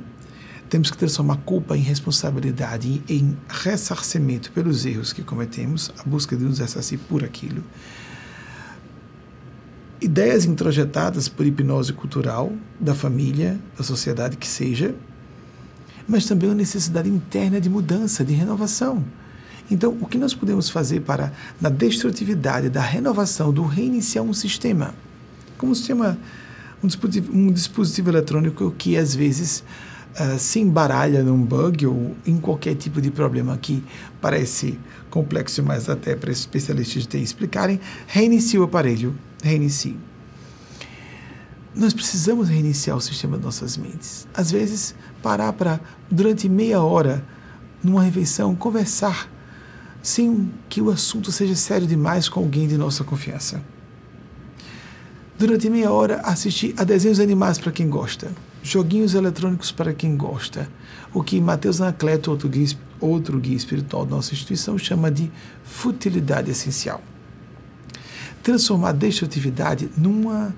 [0.69, 6.43] temos que transformar culpa em responsabilidade, em ressarcimento pelos erros que cometemos, a busca de
[6.43, 7.63] nos ressarcir por aquilo.
[9.99, 14.93] Ideias introjetadas por hipnose cultural, da família, da sociedade que seja,
[16.07, 19.03] mas também uma necessidade interna de mudança, de renovação.
[19.71, 24.93] Então, o que nós podemos fazer para, na destrutividade da renovação, do reiniciar um sistema?
[25.57, 26.17] Como se chama
[26.83, 29.63] um dispositivo, um dispositivo eletrônico que às vezes
[30.19, 33.83] uh, se embaralha num bug ou em qualquer tipo de problema que
[34.21, 39.97] parece complexo, mas até para especialistas de explicarem, reinicie o aparelho, reinicie.
[41.75, 44.27] Nós precisamos reiniciar o sistema de nossas mentes.
[44.33, 47.23] Às vezes, parar para, durante meia hora,
[47.83, 49.29] numa refeição, conversar,
[50.01, 53.61] sem que o assunto seja sério demais com alguém de nossa confiança.
[55.37, 58.31] Durante meia hora, assistir a desenhos animais para quem gosta,
[58.71, 60.69] joguinhos eletrônicos para quem gosta,
[61.13, 62.67] o que Mateus Anacleto, outro guia,
[62.99, 65.31] outro guia espiritual da nossa instituição, chama de
[65.63, 67.01] futilidade essencial.
[68.43, 70.55] Transformar a destrutividade numa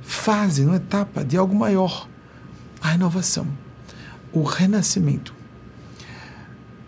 [0.00, 2.08] fase, numa etapa de algo maior,
[2.80, 3.46] a renovação,
[4.32, 5.34] o renascimento,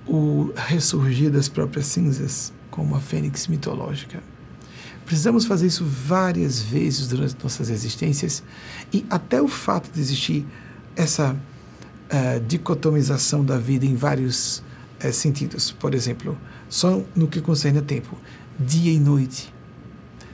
[0.06, 4.22] o ressurgir das próprias cinzas, como a fênix mitológica.
[5.04, 8.42] Precisamos fazer isso várias vezes durante nossas existências
[8.92, 10.46] e até o fato de existir
[10.96, 14.62] essa uh, dicotomização da vida em vários
[15.04, 15.70] uh, sentidos.
[15.70, 18.16] Por exemplo, só no que concerne a tempo,
[18.58, 19.52] dia e noite,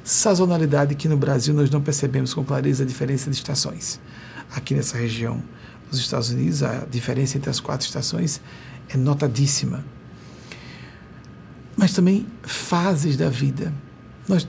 [0.04, 4.00] sazonalidade que no Brasil nós não percebemos com clareza a diferença de estações.
[4.54, 5.42] Aqui nessa região
[5.90, 8.40] dos Estados Unidos, a diferença entre as quatro estações
[8.88, 9.84] é notadíssima.
[11.76, 13.72] Mas também fases da vida.
[14.26, 14.48] Nós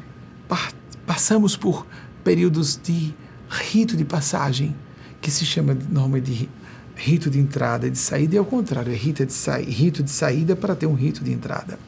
[1.05, 1.85] passamos por
[2.23, 3.13] períodos de
[3.49, 4.75] rito de passagem,
[5.21, 6.49] que se chama normalmente de
[6.95, 10.11] rito de entrada e de saída, e ao contrário, é rito de, sa rito de
[10.11, 11.79] saída para ter um rito de entrada.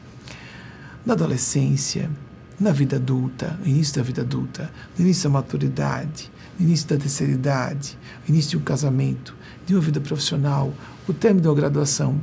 [1.04, 2.10] Na adolescência,
[2.58, 6.96] na vida adulta, no início da vida adulta, no início da maturidade, no início da
[6.96, 9.34] terceira idade, no início de um casamento,
[9.66, 10.72] de uma vida profissional,
[11.06, 12.18] o término da graduação,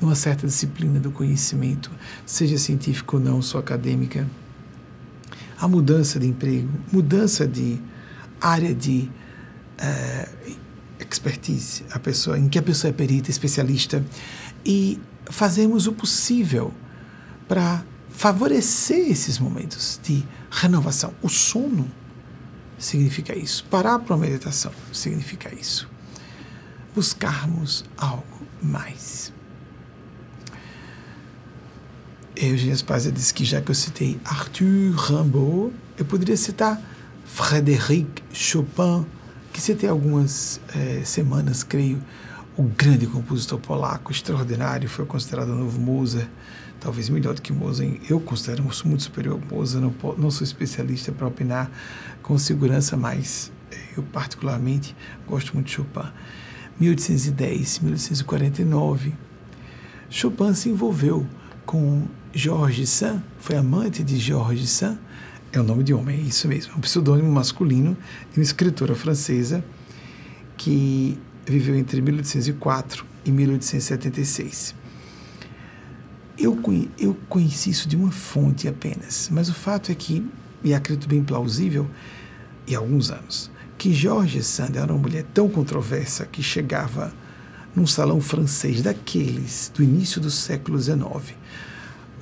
[0.00, 1.90] numa certa disciplina do conhecimento,
[2.24, 4.26] seja científico ou não, só acadêmica,
[5.58, 7.80] a mudança de emprego, mudança de
[8.40, 9.10] área de
[9.80, 10.56] uh,
[11.00, 14.04] expertise, a pessoa, em que a pessoa é perita, especialista,
[14.64, 16.72] e fazemos o possível
[17.48, 21.12] para favorecer esses momentos de renovação.
[21.22, 21.90] O sono
[22.78, 23.64] significa isso.
[23.70, 25.88] Parar para uma meditação significa isso.
[26.94, 29.32] Buscarmos algo mais.
[32.34, 36.80] Eugênia Spazia disse que já que eu citei Arthur Rimbaud, eu poderia citar
[37.24, 39.06] Frédéric Chopin,
[39.56, 41.98] que citei algumas é, semanas, creio,
[42.58, 46.28] o grande compositor polaco, extraordinário, foi considerado o novo Mozart
[46.78, 47.98] talvez melhor do que Mozart.
[48.06, 51.70] Eu considero muito superior a Mozart, não, não sou especialista para opinar
[52.22, 53.50] com segurança, mas
[53.96, 54.94] eu particularmente
[55.26, 56.06] gosto muito de Chopin.
[56.78, 59.14] 1810, 1849,
[60.10, 61.26] Chopin se envolveu
[61.64, 64.98] com Georges Sand, foi amante de Georges Sand,
[65.56, 67.96] é o nome de homem, é isso mesmo, é um pseudônimo masculino
[68.30, 69.64] de uma escritora francesa
[70.56, 74.74] que viveu entre 1804 e 1876.
[76.38, 76.60] Eu,
[76.98, 80.26] eu conheci isso de uma fonte apenas, mas o fato é que,
[80.62, 81.88] e acredito bem plausível,
[82.66, 87.12] e há alguns anos, que Jorge Sand era uma mulher tão controversa que chegava
[87.74, 91.34] num salão francês daqueles do início do século XIX.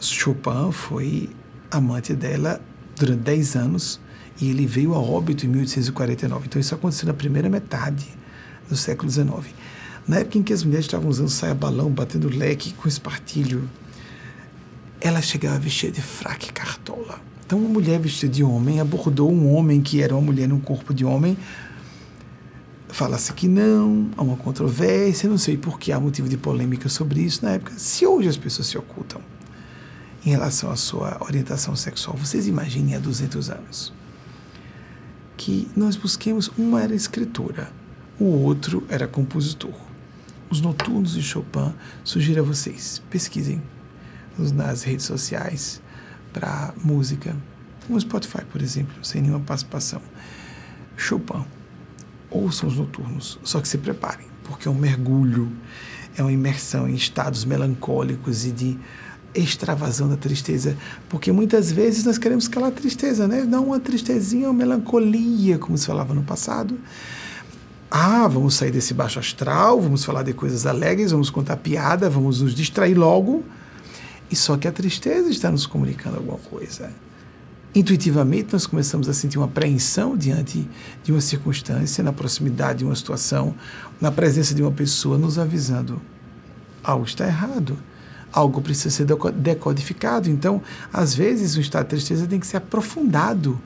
[0.00, 1.30] Chopin foi
[1.70, 2.60] amante dela
[2.96, 4.00] durante 10 anos
[4.40, 6.46] e ele veio a óbito em 1849.
[6.46, 8.06] Então isso aconteceu na primeira metade
[8.68, 9.54] do século XIX.
[10.06, 13.68] Na época em que as mulheres estavam usando saia-balão, batendo leque com espartilho,
[15.00, 17.20] ela chegava vestida de fraque cartola.
[17.46, 20.92] Então uma mulher vestida de homem abordou um homem que era uma mulher num corpo
[20.92, 21.36] de homem.
[22.88, 27.20] Fala-se que não, há uma controvérsia, não sei por que há motivo de polêmica sobre
[27.22, 27.72] isso na época.
[27.76, 29.20] Se hoje as pessoas se ocultam
[30.24, 33.92] em relação à sua orientação sexual, vocês imaginem há 200 anos
[35.36, 37.70] que nós busquemos, uma era escritora,
[38.18, 39.74] o outro era compositor.
[40.50, 43.60] Os noturnos de Chopin, sugiro a vocês, pesquisem
[44.38, 45.82] nas redes sociais
[46.32, 47.36] para música,
[47.88, 50.00] no Spotify, por exemplo, sem nenhuma participação.
[50.96, 51.44] Chopin,
[52.30, 55.50] ouçam os noturnos, só que se preparem, porque é um mergulho,
[56.16, 58.78] é uma imersão em estados melancólicos e de
[59.34, 60.76] extravasão da tristeza,
[61.08, 63.42] porque muitas vezes nós queremos calar a tristeza, né?
[63.42, 66.78] Não uma tristezinha, uma melancolia, como se falava no passado.
[67.90, 72.40] Ah, vamos sair desse baixo astral, vamos falar de coisas alegres, vamos contar piada, vamos
[72.40, 73.44] nos distrair logo.
[74.30, 76.90] E só que a tristeza está nos comunicando alguma coisa.
[77.74, 80.68] Intuitivamente, nós começamos a sentir uma apreensão diante
[81.02, 83.54] de uma circunstância, na proximidade de uma situação,
[84.00, 86.00] na presença de uma pessoa nos avisando:
[86.82, 87.76] algo está errado
[88.34, 89.06] algo precisa ser
[89.36, 90.28] decodificado.
[90.28, 90.60] Então,
[90.92, 93.60] às vezes, o estado de tristeza tem que ser aprofundado.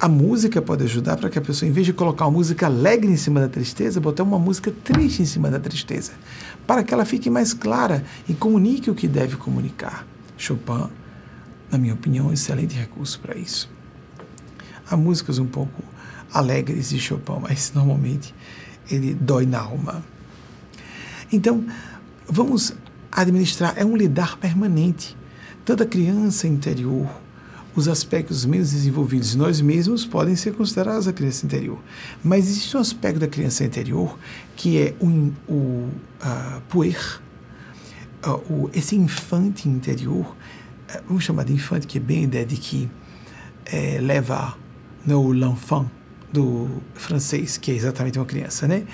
[0.00, 3.10] A música pode ajudar para que a pessoa, em vez de colocar uma música alegre
[3.10, 6.12] em cima da tristeza, botar uma música triste em cima da tristeza,
[6.66, 10.06] para que ela fique mais clara e comunique o que deve comunicar.
[10.36, 10.88] Chopin,
[11.70, 13.68] na minha opinião, é um excelente recurso para isso.
[14.88, 15.82] Há músicas um pouco
[16.32, 18.32] alegres de Chopin, mas normalmente
[18.88, 20.02] ele dói na alma.
[21.30, 21.66] Então,
[22.26, 22.72] vamos
[23.10, 25.16] administrar é um lidar permanente.
[25.64, 27.08] Tanto a criança interior,
[27.74, 31.78] os aspectos menos desenvolvidos de nós mesmos podem ser considerados a criança interior.
[32.24, 34.18] Mas existe um aspecto da criança interior
[34.56, 37.20] que é o, o uh, puer,
[38.26, 42.46] uh, o, esse infante interior, uh, vamos chamar de infante, que é bem a ideia
[42.46, 42.90] de que
[43.66, 44.56] é, leva
[45.06, 45.86] no l'enfant
[46.32, 48.84] do francês, que é exatamente uma criança, né?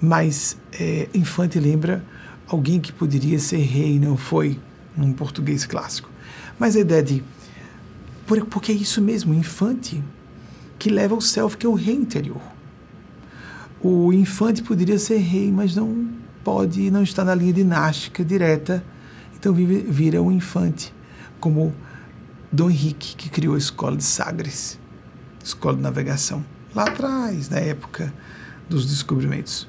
[0.00, 2.04] Mas é, infante lembra
[2.48, 4.58] alguém que poderia ser rei não foi,
[4.96, 6.08] num português clássico.
[6.58, 7.24] Mas a ideia de.
[8.50, 10.02] Porque é isso mesmo, o infante
[10.78, 12.40] que leva o self, que é o rei interior.
[13.80, 16.08] O infante poderia ser rei, mas não
[16.42, 18.84] pode, não está na linha dinástica direta,
[19.38, 20.92] então vira um infante,
[21.38, 21.72] como
[22.50, 24.78] Dom Henrique, que criou a escola de Sagres,
[25.42, 26.44] escola de navegação,
[26.74, 28.12] lá atrás, na época
[28.68, 29.68] dos descobrimentos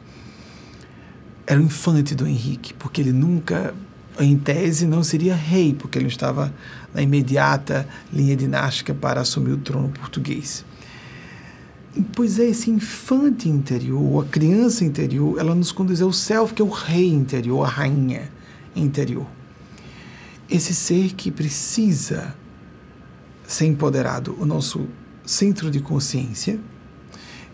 [1.48, 3.74] era o infante do Henrique, porque ele nunca,
[4.20, 6.54] em tese, não seria rei, porque ele não estava
[6.94, 10.66] na imediata linha dinástica para assumir o trono português.
[12.14, 16.66] Pois é, esse infante interior, a criança interior, ela nos conduz ao self, que é
[16.66, 18.30] o rei interior, a rainha
[18.76, 19.26] interior.
[20.50, 22.36] Esse ser que precisa
[23.48, 24.86] ser empoderado, o nosso
[25.26, 26.60] centro de consciência,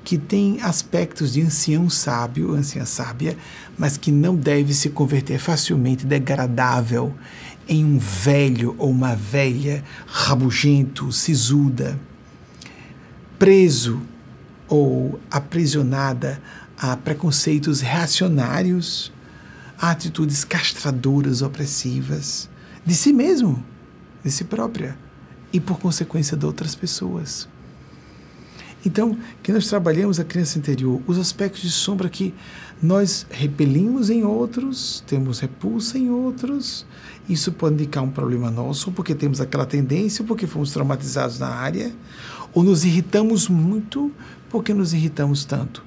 [0.03, 3.37] que tem aspectos de ancião sábio, anciã sábia,
[3.77, 7.13] mas que não deve se converter facilmente degradável
[7.67, 11.99] em um velho ou uma velha rabugento, sisuda,
[13.39, 14.01] preso
[14.67, 16.41] ou aprisionada
[16.77, 19.11] a preconceitos reacionários,
[19.77, 22.49] a atitudes castradoras, opressivas,
[22.85, 23.63] de si mesmo,
[24.23, 24.97] de si própria
[25.51, 27.47] e por consequência de outras pessoas.
[28.85, 32.33] Então, que nós trabalhemos a criança interior, os aspectos de sombra que
[32.83, 36.85] nós repelimos em outros, temos repulsa em outros.
[37.29, 41.93] Isso pode indicar um problema nosso, porque temos aquela tendência, porque fomos traumatizados na área,
[42.53, 44.11] ou nos irritamos muito,
[44.49, 45.81] porque nos irritamos tanto.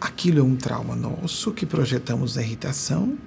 [0.00, 3.18] Aquilo é um trauma nosso que projetamos na irritação,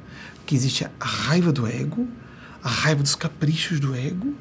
[0.45, 2.07] que existe a raiva do ego,
[2.63, 4.33] a raiva dos caprichos do ego,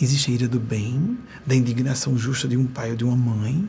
[0.00, 3.68] existe a ira do bem, da indignação justa de um pai ou de uma mãe,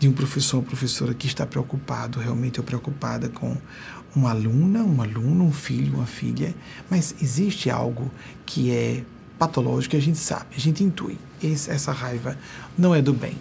[0.00, 3.54] de um professor ou professora que está preocupado, realmente ou preocupada com
[4.16, 6.54] uma aluna, um aluno, um filho, uma filha,
[6.88, 8.10] mas existe algo
[8.46, 9.04] que é
[9.38, 11.18] patológico, a gente sabe, a gente intui.
[11.42, 12.36] Esse, essa raiva
[12.76, 13.36] não é do bem.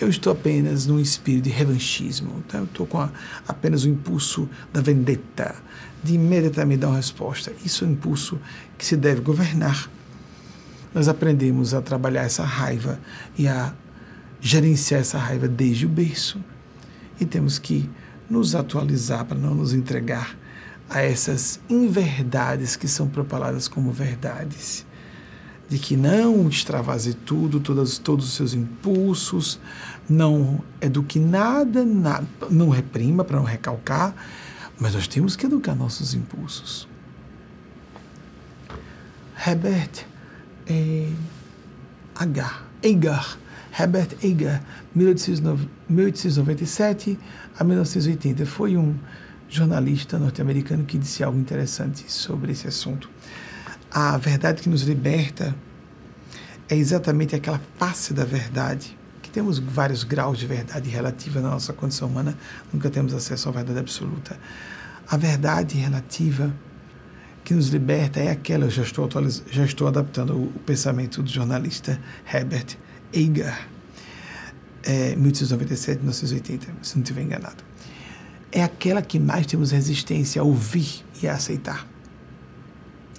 [0.00, 2.58] Eu estou apenas num espírito de revanchismo, tá?
[2.58, 3.10] eu estou com a,
[3.46, 5.54] apenas o impulso da vendetta,
[6.02, 7.52] de imediatamente dar uma resposta.
[7.64, 8.36] Isso é um impulso
[8.76, 9.88] que se deve governar.
[10.92, 13.00] Nós aprendemos a trabalhar essa raiva
[13.38, 13.72] e a
[14.42, 16.38] gerenciar essa raiva desde o berço.
[17.20, 17.88] E temos que
[18.28, 20.36] nos atualizar para não nos entregar
[20.90, 24.84] a essas inverdades que são propaladas como verdades.
[25.68, 29.60] De que não extravase tudo, todos, todos os seus impulsos,
[30.08, 34.14] não eduque nada, nada não reprima para não recalcar,
[34.78, 36.88] mas nós temos que educar nossos impulsos.
[39.46, 40.04] Herbert
[40.66, 41.08] é,
[42.14, 43.38] Agar, Agar,
[43.78, 44.62] Herbert Agar,
[44.94, 47.18] 1897
[47.58, 48.94] a 1980, foi um
[49.48, 53.08] jornalista norte-americano que disse algo interessante sobre esse assunto.
[53.90, 55.54] A verdade que nos liberta
[56.68, 61.72] é exatamente aquela face da verdade, que temos vários graus de verdade relativa na nossa
[61.72, 62.36] condição humana,
[62.72, 64.38] nunca temos acesso à verdade absoluta.
[65.08, 66.54] A verdade relativa
[67.44, 69.08] que nos liberta é aquela, eu já estou,
[69.50, 72.00] já estou adaptando o pensamento do jornalista
[72.32, 72.76] Herbert
[73.12, 73.68] Eiger,
[74.82, 77.72] é, 1897, 1980, se não estiver enganado
[78.52, 81.88] é aquela que mais temos resistência a ouvir e a aceitar.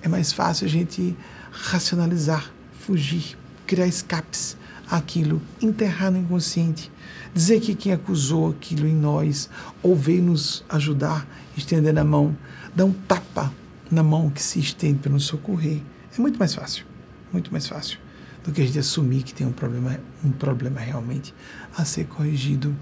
[0.04, 1.18] É mais fácil a gente
[1.52, 3.36] racionalizar, fugir,
[3.66, 4.56] criar escapes
[4.88, 6.92] àquilo, enterrar no inconsciente,
[7.34, 9.50] dizer que quem acusou aquilo em nós
[9.82, 11.28] ou veio nos ajudar,
[11.58, 12.38] estender a mão,
[12.76, 13.52] dar um tapa
[13.90, 15.82] na mão que se estende para nos socorrer.
[16.16, 16.86] É muito mais fácil,
[17.32, 17.98] muito mais fácil
[18.44, 21.34] do que a gente assumir que tem um problema, um problema realmente
[21.76, 22.76] a ser corrigido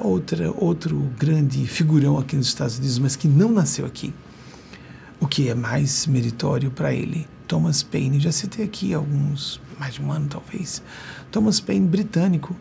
[0.00, 4.12] outra, outro grande figurão aqui nos Estados Unidos, mas que não nasceu aqui.
[5.20, 7.26] O que é mais meritório para ele?
[7.46, 10.82] Thomas Paine, já citei aqui alguns, mais de um ano talvez.
[11.30, 12.56] Thomas Paine, britânico,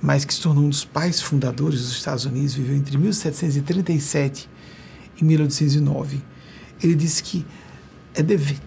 [0.00, 4.48] mas que se tornou um dos pais fundadores dos Estados Unidos, viveu entre 1737
[5.20, 6.22] e 1809.
[6.82, 7.46] Ele disse que
[8.14, 8.58] é dever,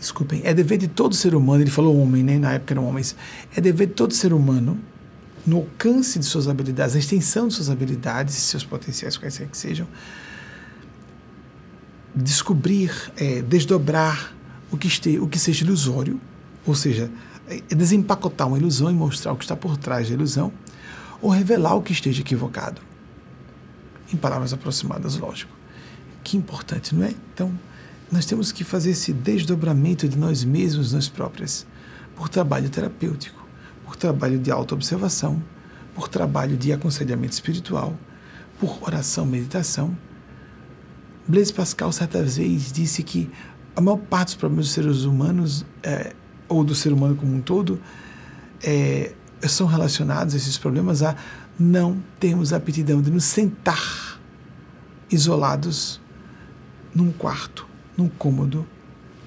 [0.00, 2.38] desculpem, é dever de todo ser humano, ele falou homem, né?
[2.38, 3.14] na época eram homens,
[3.54, 4.78] é dever de todo ser humano
[5.46, 9.86] no alcance de suas habilidades, na extensão de suas habilidades seus potenciais, quaisquer que sejam,
[12.14, 14.34] descobrir, é, desdobrar
[14.70, 16.20] o que, este, o que seja ilusório,
[16.66, 17.10] ou seja,
[17.48, 20.52] é, desempacotar uma ilusão e mostrar o que está por trás da ilusão,
[21.20, 22.80] ou revelar o que esteja equivocado.
[24.12, 25.52] Em palavras aproximadas, lógico.
[26.24, 27.14] Que importante, não é?
[27.32, 27.52] Então,
[28.10, 31.66] nós temos que fazer esse desdobramento de nós mesmos, nós próprias,
[32.16, 33.40] por trabalho terapêutico
[33.90, 35.42] por trabalho de autoobservação,
[35.96, 37.98] por trabalho de aconselhamento espiritual,
[38.60, 39.98] por oração, meditação.
[41.26, 43.28] Blaise Pascal, certa vez, disse que
[43.74, 46.12] a maior parte dos problemas dos seres humanos, é,
[46.48, 47.80] ou do ser humano como um todo,
[48.62, 51.16] é, são relacionados, esses problemas, a
[51.58, 54.20] não termos aptidão de nos sentar
[55.10, 56.00] isolados
[56.94, 57.66] num quarto,
[57.96, 58.66] num cômodo,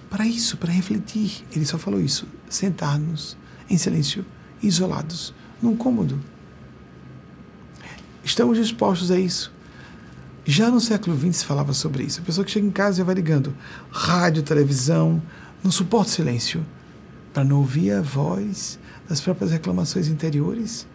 [0.10, 1.44] para isso, para refletir.
[1.52, 3.38] Ele só falou isso: sentar-nos
[3.70, 4.26] em silêncio
[4.62, 6.20] isolados, num cômodo.
[8.24, 9.52] Estamos dispostos a isso.
[10.46, 12.22] Já no século XX se falava sobre isso.
[12.22, 13.56] A pessoa que chega em casa já vai ligando
[13.90, 15.22] rádio, televisão,
[15.64, 16.66] não suporta silêncio,
[17.34, 20.88] para não ouvir a voz das próprias reclamações interiores,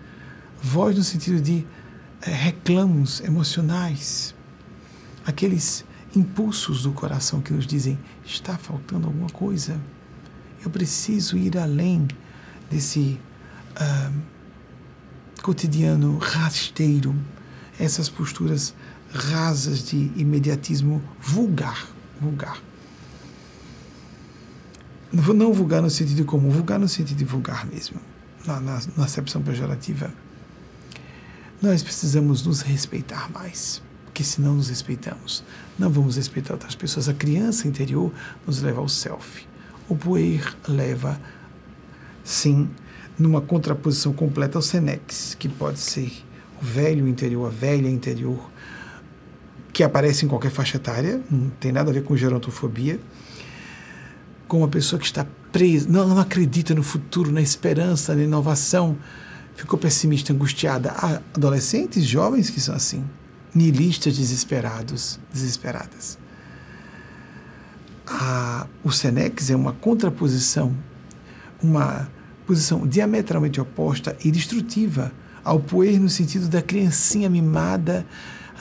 [0.63, 1.67] voz no sentido de
[2.23, 4.35] é, reclamos emocionais,
[5.25, 5.85] aqueles
[6.15, 9.81] impulsos do coração que nos dizem está faltando alguma coisa,
[10.65, 12.09] eu preciso ir além
[12.71, 13.19] desse
[13.77, 14.23] uh,
[15.43, 17.15] cotidiano rasteiro,
[17.79, 18.75] essas posturas
[19.11, 21.87] rasas de imediatismo vulgar,
[22.21, 22.61] vulgar.
[25.13, 27.99] Não vulgar no sentido comum, vulgar no sentido vulgar mesmo,
[28.47, 30.13] na, na, na acepção pejorativa.
[31.63, 33.83] Nós precisamos nos respeitar mais,
[34.19, 35.45] porque se não nos respeitamos,
[35.79, 37.09] não vamos respeitar outras pessoas.
[37.09, 38.13] A criança interior
[38.45, 39.47] nos leva ao self.
[39.89, 41.21] O poer leva,
[42.25, 42.69] sim,
[43.17, 46.11] numa contraposição completa ao Senex, que pode ser
[46.61, 48.51] o velho interior, a velha interior,
[49.73, 52.99] que aparece em qualquer faixa etária, não tem nada a ver com gerontofobia,
[54.49, 58.99] com uma pessoa que está presa, não, não acredita no futuro, na esperança, na inovação,
[59.55, 60.91] ficou pessimista, angustiada.
[60.91, 63.05] Há adolescentes, jovens que são assim,
[63.55, 66.19] nihilistas, desesperados, desesperadas.
[68.07, 70.75] A, o Senex é uma contraposição,
[71.63, 72.09] uma
[72.47, 75.13] posição diametralmente oposta e destrutiva
[75.45, 78.07] ao poer no sentido da criancinha mimada,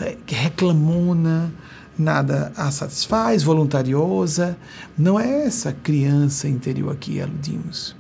[0.01, 1.51] eh, reclamona,
[1.97, 4.57] nada a satisfaz, voluntariosa.
[4.97, 7.95] Não é essa criança interior a que aludimos.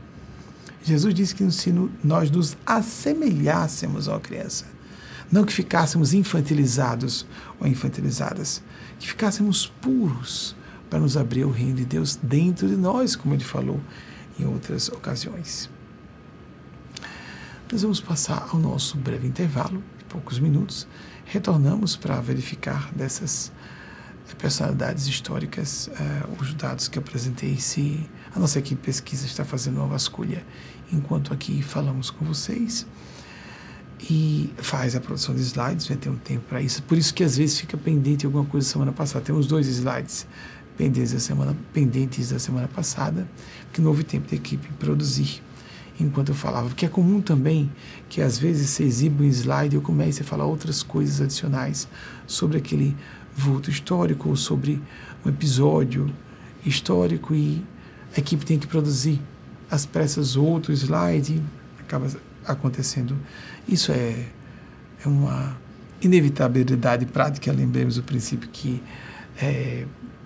[0.83, 1.73] Jesus disse que se
[2.03, 4.65] nós nos assemelhássemos a uma criança,
[5.31, 7.25] não que ficássemos infantilizados
[7.59, 8.63] ou infantilizadas,
[8.99, 10.55] que ficássemos puros
[10.89, 13.79] para nos abrir ao reino de Deus dentro de nós, como ele falou
[14.39, 15.69] em outras ocasiões.
[17.71, 20.87] Nós vamos passar ao nosso breve intervalo poucos minutos,
[21.25, 23.51] retornamos para verificar dessas
[24.37, 27.57] personalidades históricas uh, os dados que apresentei.
[27.57, 30.45] Se a nossa equipe de pesquisa está fazendo uma vasculha
[30.91, 32.85] enquanto aqui falamos com vocês
[33.99, 36.83] e faz a produção de slides, vai ter um tempo para isso.
[36.83, 39.23] Por isso que às vezes fica pendente alguma coisa semana passada.
[39.25, 40.27] Temos dois slides
[40.77, 43.27] pendentes da semana, pendentes da semana passada,
[43.73, 45.41] que não houve tempo da equipe produzir
[45.99, 46.67] enquanto eu falava.
[46.67, 47.71] Porque é comum também
[48.07, 51.87] que às vezes você exiba um slide e eu comece a falar outras coisas adicionais
[52.27, 52.95] sobre aquele
[53.35, 54.81] vulto histórico ou sobre
[55.25, 56.11] um episódio
[56.65, 57.63] histórico e
[58.15, 59.19] a equipe tem que produzir
[59.69, 61.41] às pressas outro slide,
[61.79, 62.07] acaba
[62.47, 63.17] acontecendo.
[63.67, 64.25] Isso é,
[65.03, 65.57] é uma
[66.01, 68.81] inevitabilidade prática, lembremos o princípio que
[69.41, 69.85] é,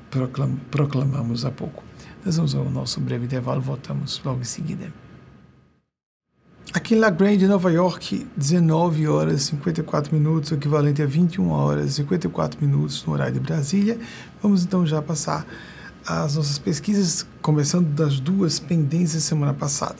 [0.09, 1.83] proclam, proclamamos há pouco.
[2.25, 4.93] Nós vamos ao nosso breve intervalo, voltamos logo em seguida.
[6.73, 11.91] Aqui em La Grande, Nova York, 19 horas e 54 minutos, equivalente a 21 horas
[11.91, 13.99] e 54 minutos no horário de Brasília.
[14.41, 15.45] Vamos então já passar
[16.07, 19.97] as nossas pesquisas, começando das duas pendências semana passada.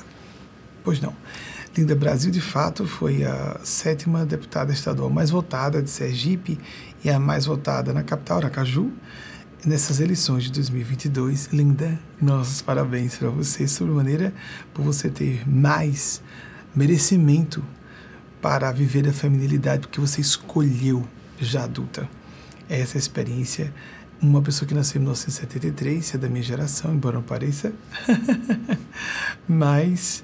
[0.83, 1.13] Pois não.
[1.75, 6.59] Linda Brasil, de fato, foi a sétima deputada estadual mais votada de Sergipe
[7.01, 8.91] e a mais votada na capital, Aracaju,
[9.65, 11.47] nessas eleições de 2022.
[11.53, 14.33] Linda, nossos parabéns para você, sobremaneira,
[14.73, 16.21] por você ter mais
[16.75, 17.63] merecimento
[18.41, 21.07] para viver a feminilidade, porque você escolheu
[21.39, 22.09] já adulta.
[22.67, 23.73] Essa experiência,
[24.21, 27.71] uma pessoa que nasceu em 1973, é da minha geração, embora não pareça,
[29.47, 30.21] mas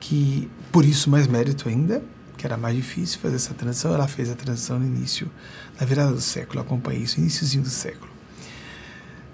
[0.00, 2.02] que, por isso, mais mérito ainda,
[2.36, 5.30] que era mais difícil fazer essa transição, ela fez a transição no início,
[5.78, 8.10] na virada do século, acompanhei isso, iníciozinho do século.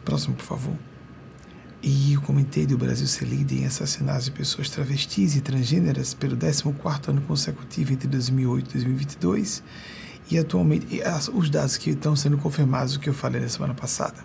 [0.05, 0.77] Próximo, por favor.
[1.83, 6.37] E eu comentei do Brasil ser líder em assassinatos de pessoas travestis e transgêneras pelo
[6.37, 9.63] 14º ano consecutivo entre 2008 e 2022.
[10.29, 13.49] E atualmente, e as, os dados que estão sendo confirmados, o que eu falei na
[13.49, 14.17] semana passada.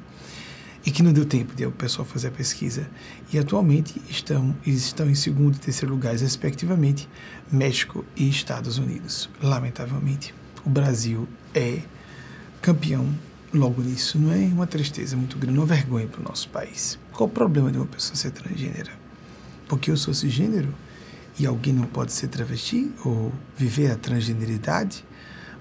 [0.86, 2.89] E que não deu tempo de o pessoal fazer a pesquisa.
[3.32, 7.07] E atualmente estão, estão em segundo e terceiro lugares, respectivamente,
[7.51, 9.29] México e Estados Unidos.
[9.41, 10.34] Lamentavelmente,
[10.65, 11.82] o Brasil é
[12.61, 13.07] campeão
[13.53, 14.17] logo nisso.
[14.17, 16.97] Não é uma tristeza muito grande, uma vergonha para o nosso país.
[17.11, 18.91] Qual o problema de uma pessoa ser transgênera?
[19.67, 20.73] Porque eu sou cisgênero
[21.38, 25.03] e alguém não pode ser travesti ou viver a transgeneridade?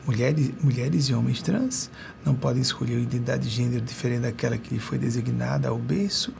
[0.07, 1.91] Mulheres, mulheres e homens trans
[2.25, 6.33] não podem escolher uma identidade de gênero diferente daquela que lhe foi designada ao berço?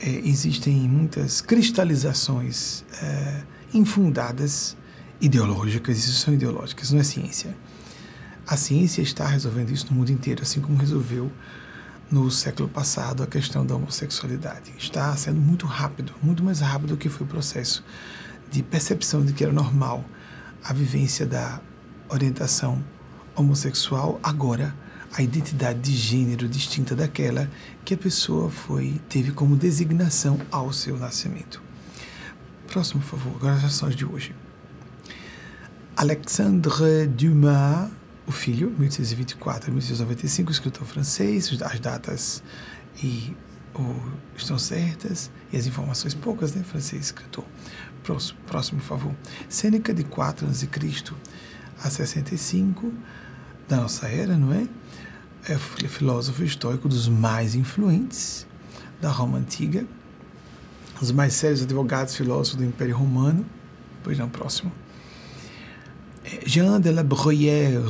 [0.00, 3.42] É, existem muitas cristalizações é,
[3.72, 4.76] infundadas
[5.20, 7.56] ideológicas, isso são ideológicas, não é ciência
[8.46, 11.32] a ciência está resolvendo isso no mundo inteiro, assim como resolveu
[12.10, 14.72] no século passado a questão da homossexualidade.
[14.78, 17.82] Está sendo muito rápido, muito mais rápido do que foi o processo
[18.50, 20.04] de percepção de que era normal
[20.62, 21.60] a vivência da
[22.08, 22.82] orientação
[23.34, 24.74] homossexual, agora
[25.12, 27.50] a identidade de gênero distinta daquela
[27.84, 31.62] que a pessoa foi teve como designação ao seu nascimento.
[32.66, 34.34] Próximo, por favor, agora as ações de hoje.
[35.96, 37.90] Alexandre Dumas
[38.26, 42.42] o filho, 1824 a 1895, escritor francês, as datas
[43.02, 43.36] e
[44.36, 46.62] estão certas e as informações poucas, né?
[46.62, 47.44] Francês, escritor.
[48.02, 49.14] Próximo, próximo por favor.
[49.48, 50.68] Sêneca, de 4 a.C.
[51.82, 52.92] a 65
[53.68, 54.66] da nossa era, não é?
[55.46, 58.46] É filósofo histórico dos mais influentes
[59.00, 59.86] da Roma Antiga,
[61.00, 63.44] os mais sérios advogados filósofos do Império Romano.
[64.02, 64.72] Pois não, próximo.
[66.46, 67.82] Jean de la Bruyère,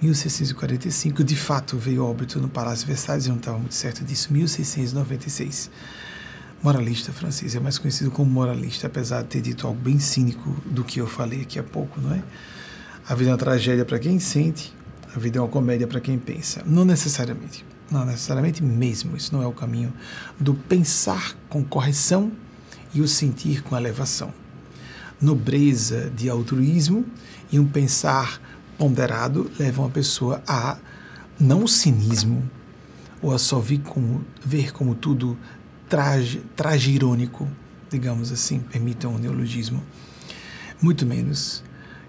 [0.00, 5.70] 1645, de fato veio óbito no Palácio Versalhes, eu não estava muito certo disso, 1696.
[6.62, 10.84] Moralista francês, é mais conhecido como moralista, apesar de ter dito algo bem cínico do
[10.84, 12.22] que eu falei aqui há pouco, não é?
[13.08, 14.70] A vida é uma tragédia para quem sente,
[15.16, 16.62] a vida é uma comédia para quem pensa.
[16.66, 19.94] Não necessariamente, não necessariamente mesmo, isso não é o caminho
[20.38, 22.30] do pensar com correção
[22.92, 24.30] e o sentir com elevação.
[25.18, 27.06] Nobreza de altruísmo
[27.50, 28.42] e um pensar
[28.76, 30.76] ponderado levam a pessoa a
[31.40, 32.42] não o cinismo
[33.22, 35.34] ou a só ver como, ver como tudo
[35.88, 37.48] traje, traje irônico,
[37.90, 39.82] digamos assim, permitam o neologismo,
[40.82, 41.66] muito menos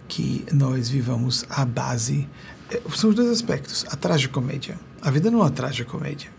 [0.09, 2.27] que nós vivamos a base.
[2.69, 3.85] Eh, são os dois aspectos.
[3.89, 4.77] A tragicomédia.
[5.01, 6.29] A vida não é uma tragicomédia.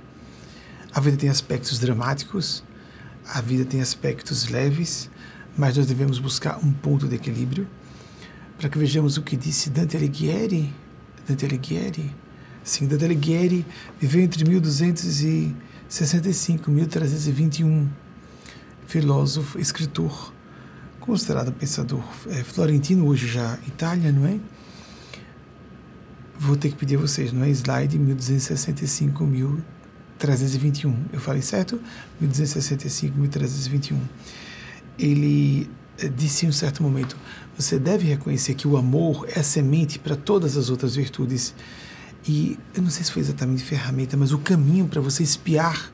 [0.93, 2.63] A vida tem aspectos dramáticos,
[3.25, 5.09] a vida tem aspectos leves,
[5.57, 7.69] mas nós devemos buscar um ponto de equilíbrio
[8.59, 10.75] para que vejamos o que disse Dante Alighieri.
[11.29, 12.13] Dante Alighieri,
[12.65, 13.65] sim, Dante Alighieri
[14.01, 17.89] viveu entre 1265 e 1321,
[18.87, 20.33] filósofo, escritor,
[21.01, 24.39] considerado pensador é, florentino, hoje já Itália, não é?
[26.39, 31.05] Vou ter que pedir a vocês, não é slide 1265, 1321.
[31.13, 31.81] Eu falei certo?
[32.21, 33.99] 1265, 1321.
[34.99, 37.17] Ele eh, disse em um certo momento:
[37.57, 41.55] você deve reconhecer que o amor é a semente para todas as outras virtudes.
[42.27, 45.91] E eu não sei se foi exatamente ferramenta, mas o caminho para você espiar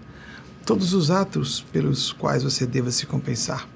[0.64, 3.68] todos os atos pelos quais você deva se compensar.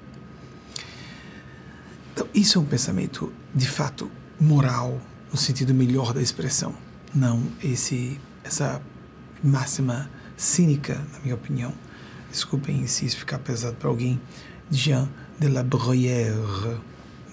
[2.13, 4.09] Então, isso é um pensamento, de fato,
[4.39, 4.99] moral,
[5.31, 6.73] no sentido melhor da expressão.
[7.13, 8.81] Não esse, essa
[9.43, 11.73] máxima cínica, na minha opinião.
[12.31, 14.19] Desculpem se isso ficar pesado para alguém.
[14.69, 15.09] Jean
[15.39, 16.79] de la Bruyère.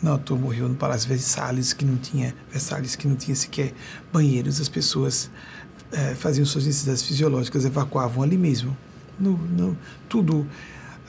[0.03, 3.75] Noto, morreu no Palácio Versalhes, que não tinha Versalhes, que não tinha sequer
[4.13, 4.61] banheiros.
[4.61, 5.31] As pessoas
[5.91, 8.77] é, faziam suas necessidades fisiológicas, evacuavam ali mesmo.
[9.19, 9.77] No, no,
[10.09, 10.47] tudo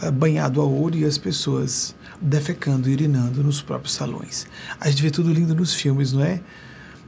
[0.02, 4.48] é, banhado a ouro e as pessoas defecando e urinando nos próprios salões.
[4.80, 6.42] A gente vê tudo lindo nos filmes, não é?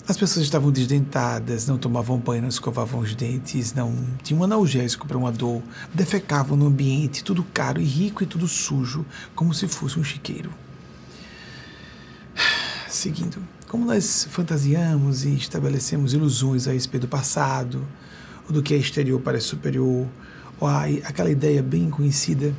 [0.08, 5.08] As pessoas estavam desdentadas, não tomavam banho, não escovavam os dentes, não tinham um analgésico
[5.08, 5.62] para uma dor,
[5.94, 9.06] defecavam no ambiente, tudo caro e rico e tudo sujo,
[9.36, 10.52] como se fosse um chiqueiro.
[12.90, 13.38] Seguindo,
[13.68, 17.88] como nós fantasiamos e estabelecemos ilusões a respeito do passado,
[18.48, 20.08] ou do que é exterior parece superior,
[20.60, 22.54] ou aquela ideia bem conhecida,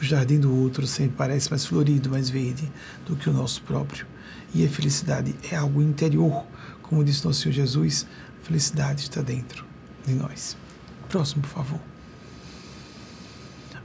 [0.00, 2.70] o jardim do outro sempre parece mais florido, mais verde
[3.06, 4.06] do que o nosso próprio.
[4.54, 6.44] E a felicidade é algo interior.
[6.82, 8.06] Como disse nosso Senhor Jesus,
[8.40, 9.64] a felicidade está dentro
[10.06, 10.56] de nós.
[11.08, 11.80] Próximo, por favor.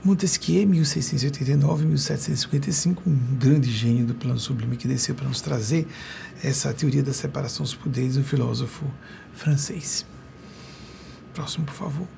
[0.02, 5.86] Montesquieu, 1689-1755, um grande gênio do plano sublime que desceu para nos trazer
[6.42, 8.86] essa teoria da separação dos poderes, um filósofo
[9.34, 10.06] francês.
[11.34, 12.08] Próximo, por favor.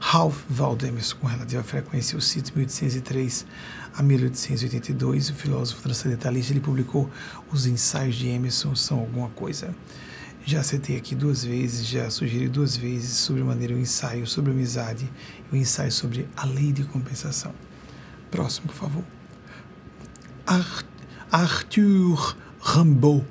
[0.00, 3.44] Ralph Waldo Emerson, com relativa frequência, eu cito 1803
[3.96, 7.10] a 1882, o filósofo transcendentalista, ele publicou
[7.52, 9.74] Os Ensaios de Emerson São Alguma Coisa.
[10.44, 15.10] Já citei aqui duas vezes, já sugeri duas vezes sobre maneira o ensaio sobre amizade
[15.52, 17.52] e o ensaio sobre a lei de compensação.
[18.30, 19.04] Próximo, por favor.
[21.30, 23.26] Arthur Rimbaud,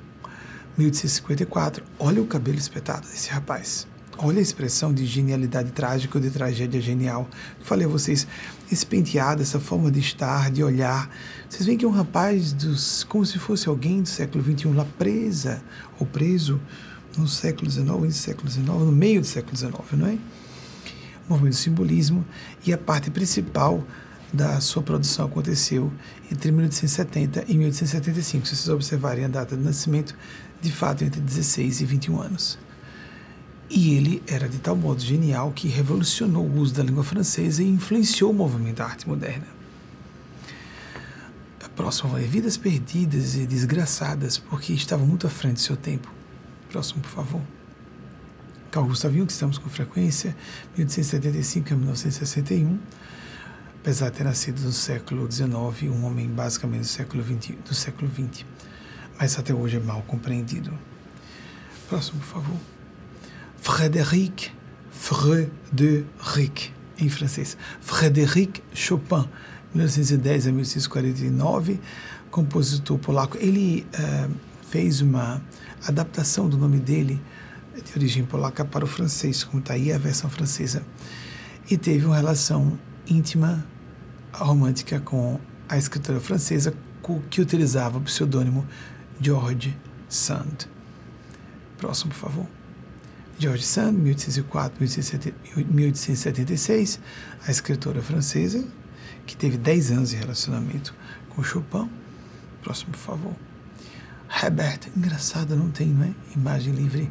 [0.76, 1.82] 1854.
[1.98, 3.88] Olha o cabelo espetado desse rapaz.
[4.20, 7.28] Olha a expressão de genialidade trágica ou de tragédia genial.
[7.62, 8.26] Falei a vocês,
[8.70, 11.08] esse penteado, essa forma de estar, de olhar.
[11.48, 14.84] Vocês veem que é um rapaz dos, como se fosse alguém do século XXI lá
[14.98, 15.62] presa
[16.00, 16.60] ou preso
[17.16, 20.18] no século XIX, no século XIX, no meio do século XIX, não é?
[21.28, 22.26] O movimento do simbolismo
[22.66, 23.84] e a parte principal
[24.32, 25.92] da sua produção aconteceu
[26.30, 28.46] entre 1870 e 1875.
[28.48, 30.16] Se vocês observarem a data de nascimento,
[30.60, 32.58] de fato entre 16 e 21 anos.
[33.70, 37.68] E ele era de tal modo genial que revolucionou o uso da língua francesa e
[37.68, 39.46] influenciou o movimento da arte moderna.
[41.62, 46.10] A próxima é Vidas Perdidas e Desgraçadas, porque estava muito à frente do seu tempo.
[46.70, 47.42] Próximo, por favor.
[48.70, 50.36] Carl Gustav Jung, que estamos com frequência,
[50.76, 52.78] 1875 a 1961.
[53.80, 58.10] Apesar de ter nascido no século XIX, um homem basicamente do século XX, do século
[58.10, 58.44] XX,
[59.18, 60.72] mas até hoje é mal compreendido.
[61.88, 62.77] Próximo, por favor.
[63.60, 64.52] Frédéric
[64.98, 67.56] Frédéric, em francês.
[67.80, 69.28] Frédéric Chopin,
[69.72, 71.80] 1910 a 1649,
[72.30, 73.38] compositor polaco.
[73.38, 74.30] Ele uh,
[74.68, 75.40] fez uma
[75.86, 77.20] adaptação do nome dele,
[77.74, 80.82] de origem polaca, para o francês, como está aí a versão francesa.
[81.70, 82.78] E teve uma relação
[83.08, 83.64] íntima,
[84.32, 86.74] romântica com a escritora francesa,
[87.30, 88.66] que utilizava o pseudônimo
[89.20, 89.74] George
[90.08, 90.68] Sand.
[91.78, 92.57] Próximo, por favor.
[93.38, 93.94] George Sand,
[95.54, 96.98] 1804-1876,
[97.46, 98.66] a escritora francesa,
[99.24, 100.92] que teve 10 anos de relacionamento
[101.30, 101.88] com Chopin.
[102.62, 103.36] Próximo, por favor.
[104.42, 106.14] Herbert, engraçado, não tem, não é?
[106.34, 107.08] Imagem livre.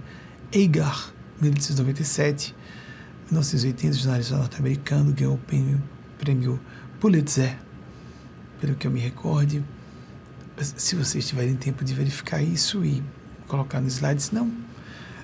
[0.51, 2.53] Eigar, 1897,
[3.31, 5.81] 1980, jornalista norte-americano, ganhou o prêmio,
[6.19, 6.59] prêmio
[6.99, 7.57] Pulitzer,
[8.59, 9.63] pelo que eu me recorde.
[10.59, 13.01] Se vocês tiverem tempo de verificar isso e
[13.47, 14.67] colocar nos slides, não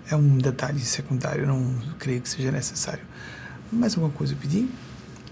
[0.10, 3.04] é um detalhe secundário, não creio que seja necessário.
[3.72, 4.70] Mais alguma coisa eu pedi?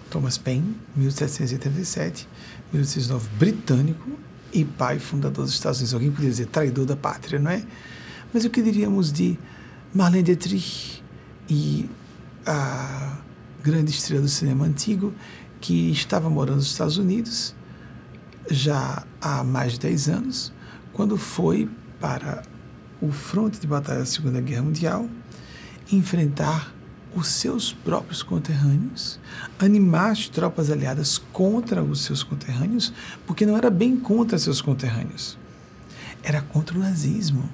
[0.09, 2.27] Thomas Paine, 1787,
[2.73, 4.19] 1809, britânico
[4.53, 5.93] e pai fundador dos Estados Unidos.
[5.93, 7.63] Alguém poderia dizer traidor da pátria, não é?
[8.33, 9.37] Mas o que diríamos de
[9.93, 11.03] Marlene Dietrich
[11.49, 11.89] e
[12.45, 13.17] a
[13.63, 15.13] grande estrela do cinema antigo
[15.59, 17.55] que estava morando nos Estados Unidos
[18.49, 20.53] já há mais de 10 anos,
[20.91, 21.69] quando foi
[21.99, 22.43] para
[23.01, 25.09] o fronte de batalha da Segunda Guerra Mundial,
[25.91, 26.73] enfrentar
[27.15, 29.19] os seus próprios conterrâneos,
[29.59, 32.93] animar as tropas aliadas contra os seus conterrâneos,
[33.25, 35.37] porque não era bem contra seus conterrâneos,
[36.23, 37.49] era contra o nazismo.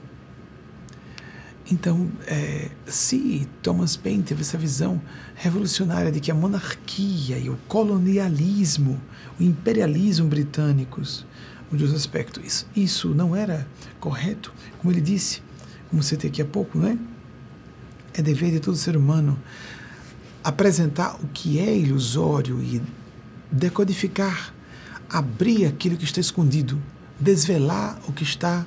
[1.70, 5.02] Então, é, se Thomas Paine teve essa visão
[5.36, 9.02] revolucionária de que a monarquia e o colonialismo,
[9.38, 11.26] o imperialismo britânicos,
[11.72, 13.68] um dos aspectos, isso, isso não era
[14.00, 15.42] correto, como ele disse,
[15.90, 16.98] como você tem aqui há pouco, não é?
[18.14, 19.38] É dever de todo ser humano
[20.44, 22.82] apresentar o que é ilusório e
[23.52, 24.54] decodificar,
[25.10, 26.82] abrir aquilo que está escondido,
[27.20, 28.66] desvelar o que está,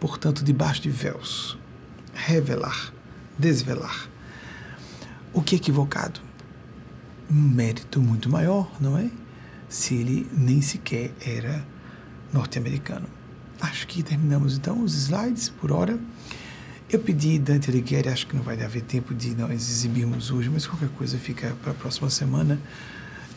[0.00, 1.58] portanto, debaixo de véus
[2.14, 2.92] revelar,
[3.38, 4.08] desvelar.
[5.32, 6.20] O que é equivocado?
[7.30, 9.10] Um mérito muito maior, não é?
[9.68, 11.66] Se ele nem sequer era
[12.34, 13.06] norte-americano.
[13.60, 15.98] Acho que terminamos então os slides por hora.
[16.90, 20.66] Eu pedi Dante Alighieri, acho que não vai haver tempo de nós exibirmos hoje, mas
[20.66, 22.60] qualquer coisa fica para a próxima semana.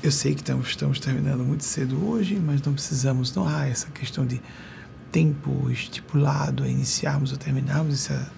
[0.03, 3.87] Eu sei que estamos, estamos terminando muito cedo hoje, mas não precisamos, não há essa
[3.87, 4.41] questão de
[5.11, 7.93] tempo estipulado a iniciarmos ou terminarmos.
[7.93, 8.31] Essa,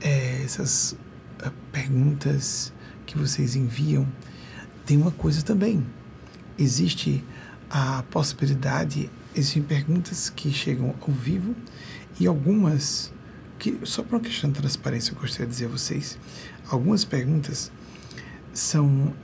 [0.00, 0.96] é, essas
[1.44, 2.72] uh, perguntas
[3.04, 4.06] que vocês enviam,
[4.84, 5.84] tem uma coisa também.
[6.58, 7.24] Existe
[7.70, 11.54] a possibilidade, existem perguntas que chegam ao vivo
[12.18, 13.12] e algumas
[13.58, 16.18] que, só para uma questão de transparência, eu gostaria de dizer a vocês,
[16.68, 17.70] algumas perguntas
[18.52, 19.14] são uh,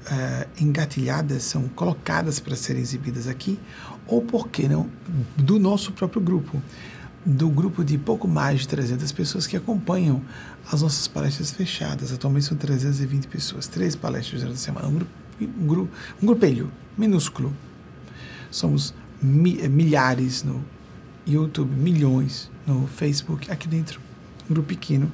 [0.61, 3.59] engatilhadas, são colocadas para serem exibidas aqui,
[4.07, 4.91] ou por que não,
[5.37, 6.63] do nosso próprio grupo
[7.25, 10.21] do grupo de pouco mais de 300 pessoas que acompanham
[10.71, 12.13] as nossas palestras fechadas.
[12.13, 15.11] Atualmente são 320 pessoas, três palestras durante a semana, um, grupo,
[15.41, 17.55] um, grupo, um grupelho minúsculo.
[18.51, 18.93] Somos
[19.23, 20.65] milhares no
[21.27, 24.01] YouTube, milhões no Facebook, aqui dentro,
[24.51, 25.11] um grupo pequeno.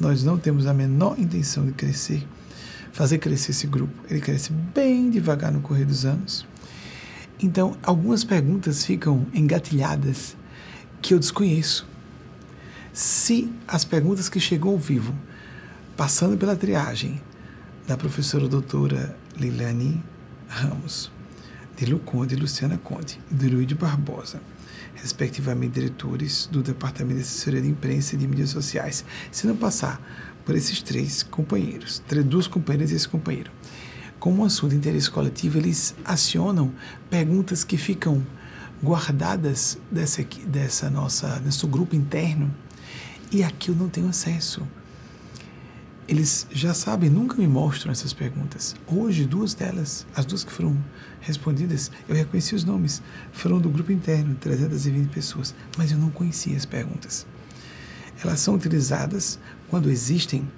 [0.00, 2.26] Nós não temos a menor intenção de crescer,
[2.92, 3.92] fazer crescer esse grupo.
[4.08, 6.46] Ele cresce bem devagar no correr dos anos.
[7.40, 10.36] Então, algumas perguntas ficam engatilhadas
[11.00, 11.86] que eu desconheço.
[12.92, 15.14] Se as perguntas que chegam ao vivo,
[15.96, 17.20] passando pela triagem
[17.86, 20.02] da professora doutora Lilane
[20.48, 21.10] Ramos,
[21.78, 24.40] de Lu Conde e Luciana Conde, de Luiz Barbosa,
[24.96, 30.02] respectivamente diretores do Departamento de Assessoria de Imprensa e de Mídias Sociais, se não passar
[30.44, 33.52] por esses três companheiros, duas companheiras e esse companheiro,
[34.18, 36.72] como um assunto de interesse coletivo, eles acionam
[37.08, 38.26] perguntas que ficam
[38.82, 42.52] guardadas dessa, dessa nossa, nosso grupo interno
[43.30, 44.66] e aqui eu não tenho acesso.
[46.08, 48.74] Eles já sabem, nunca me mostram essas perguntas.
[48.86, 50.76] Hoje, duas delas, as duas que foram
[51.20, 53.02] respondidas, eu reconheci os nomes,
[53.32, 57.26] foram do grupo interno, 320 pessoas, mas eu não conhecia as perguntas.
[58.22, 59.38] Elas são utilizadas
[59.68, 60.48] quando existem.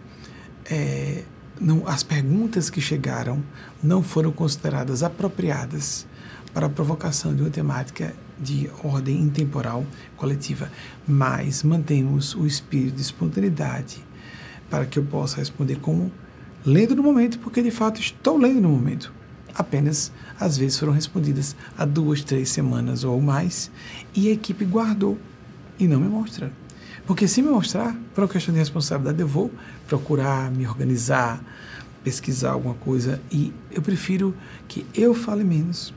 [0.70, 1.24] É,
[1.60, 3.42] não, as perguntas que chegaram
[3.82, 6.06] não foram consideradas apropriadas
[6.54, 9.84] para a provocação de uma temática de ordem intemporal
[10.16, 10.70] coletiva,
[11.06, 14.04] mas mantemos o espírito de espontaneidade
[14.70, 16.10] para que eu possa responder como
[16.64, 19.12] lendo no momento, porque de fato estou lendo no momento.
[19.54, 23.70] Apenas, às vezes, foram respondidas há duas, três semanas ou mais
[24.14, 25.18] e a equipe guardou
[25.78, 26.50] e não me mostra.
[27.06, 29.50] Porque se me mostrar, por uma questão de responsabilidade, eu vou
[29.86, 31.42] procurar me organizar,
[32.02, 34.34] pesquisar alguma coisa e eu prefiro
[34.66, 35.92] que eu fale menos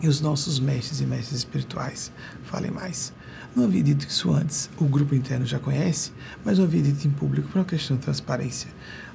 [0.00, 2.12] e os nossos mestres e mestres espirituais
[2.44, 3.12] falem mais.
[3.54, 6.12] Não havia dito isso antes, o grupo interno já conhece,
[6.44, 8.70] mas não havia dito em público por uma questão de transparência.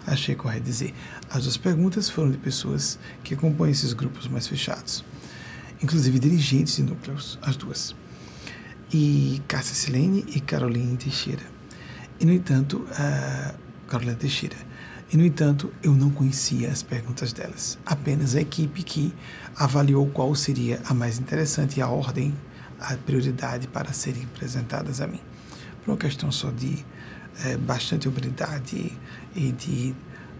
[0.05, 0.93] Achei correto dizer.
[1.29, 5.03] As duas perguntas foram de pessoas que acompanham esses grupos mais fechados,
[5.81, 7.95] inclusive dirigentes de núcleos, as duas.
[8.93, 11.43] E Cássia Silene e Caroline Teixeira.
[12.19, 14.57] E, no entanto, uh, Carolina Teixeira
[15.13, 17.77] e, no entanto, eu não conhecia as perguntas delas.
[17.85, 19.13] Apenas a equipe que
[19.55, 22.33] avaliou qual seria a mais interessante e a ordem,
[22.79, 25.19] a prioridade para serem apresentadas a mim.
[25.85, 26.83] Por uma questão só de
[27.45, 28.97] é, bastante humildade
[29.35, 29.95] e de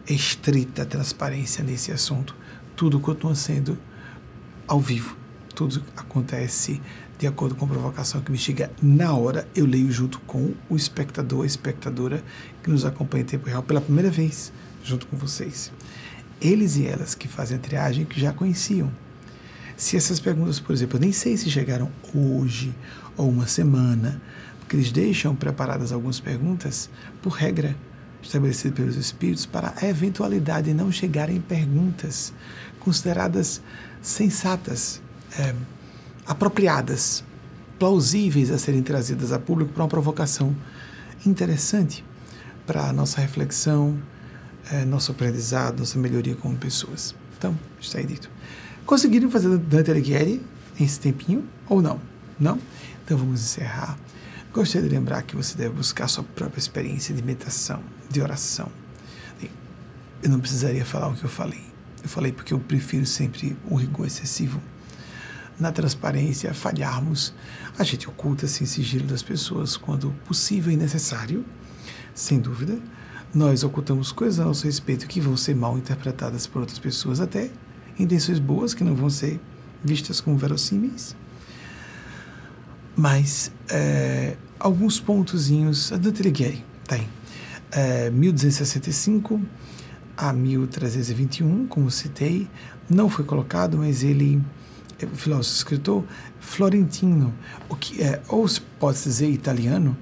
[0.07, 2.35] estrita transparência nesse assunto,
[2.75, 3.77] tudo continua sendo
[4.67, 5.15] ao vivo.
[5.55, 6.81] Tudo acontece
[7.17, 10.75] de acordo com a provocação que me chega na hora, eu leio junto com o
[10.75, 12.23] espectador, a espectadora
[12.61, 14.51] que nos acompanha em tempo real pela primeira vez
[14.83, 15.71] junto com vocês.
[16.41, 18.91] Eles e elas que fazem a triagem que já conheciam.
[19.77, 22.75] Se essas perguntas, por exemplo, eu nem sei se chegaram hoje
[23.15, 24.21] ou uma semana,
[24.64, 26.89] porque eles deixam preparadas algumas perguntas,
[27.22, 27.76] por regra
[28.22, 32.34] estabelecida pelos espíritos, para a eventualidade de não chegarem perguntas
[32.80, 33.61] consideradas
[34.01, 35.01] sensatas,
[35.38, 35.53] é,
[36.26, 37.24] apropriadas,
[37.78, 40.55] plausíveis a serem trazidas a público para uma provocação
[41.26, 42.03] interessante
[42.66, 43.97] para a nossa reflexão,
[44.72, 47.14] é, nosso aprendizado, nossa melhoria como pessoas.
[47.38, 48.30] Então, está aí dito.
[48.86, 50.41] Conseguiram fazer Dante Alighieri
[50.80, 51.99] nesse tempinho ou não?
[52.39, 52.57] Não?
[53.03, 53.97] Então vamos encerrar
[54.53, 58.71] Gostaria de lembrar que você deve buscar sua própria experiência de meditação, de oração.
[60.21, 61.65] Eu não precisaria falar o que eu falei.
[62.03, 64.61] Eu falei porque eu prefiro sempre o rigor excessivo.
[65.59, 67.33] Na transparência, falharmos,
[67.79, 71.43] a gente oculta sem assim, sigilo das pessoas quando possível e necessário,
[72.13, 72.77] sem dúvida.
[73.33, 77.49] Nós ocultamos coisas a nosso respeito que vão ser mal interpretadas por outras pessoas, até
[77.97, 79.41] intenções boas que não vão ser
[79.83, 81.15] vistas como verossímeis.
[82.95, 85.91] Mas é, alguns pontozinhos.
[85.91, 87.07] Alighieri, tá aí.
[87.70, 89.41] É, 1265
[90.16, 92.47] a 1321, como citei,
[92.89, 94.41] não foi colocado, mas ele
[94.99, 96.03] é filósofo, escritor
[96.39, 97.34] florentino,
[97.68, 99.97] o que é, ou se pode dizer italiano,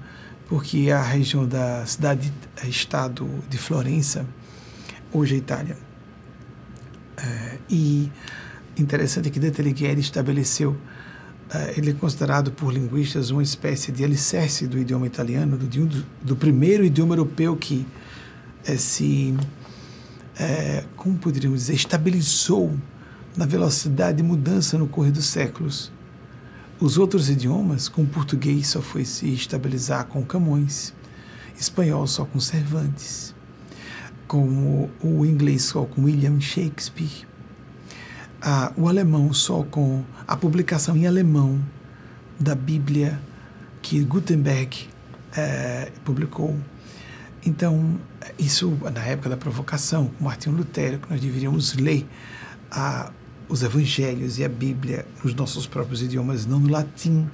[0.48, 4.26] porque é a região da cidade-estado de Florença,
[5.12, 5.78] hoje é Itália.
[7.16, 8.12] É, e
[8.76, 10.76] interessante que Dante Alighieri estabeleceu, é,
[11.76, 16.36] ele é considerado por linguistas uma espécie de alicerce do idioma italiano, do, do, do
[16.36, 17.86] primeiro idioma europeu que
[18.64, 19.36] é, se,
[20.38, 22.74] é, como poderíamos dizer, estabilizou
[23.36, 25.90] na velocidade de mudança no correr dos séculos.
[26.80, 30.92] Os outros idiomas, como o português, só foi se estabilizar com Camões,
[31.58, 33.34] espanhol só com Cervantes,
[34.26, 37.26] como o inglês só com William Shakespeare,
[38.76, 41.60] o alemão só com a publicação em alemão
[42.38, 43.20] da Bíblia
[43.80, 44.88] que Gutenberg
[45.36, 46.56] eh, publicou.
[47.44, 47.98] Então,
[48.38, 52.06] isso na época da provocação, com Martinho Lutero, que nós deveríamos ler
[53.48, 57.28] os evangelhos e a Bíblia nos nossos próprios idiomas, não no latim,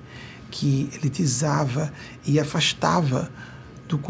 [0.50, 1.92] que elitizava
[2.24, 3.30] e afastava
[3.86, 4.00] do,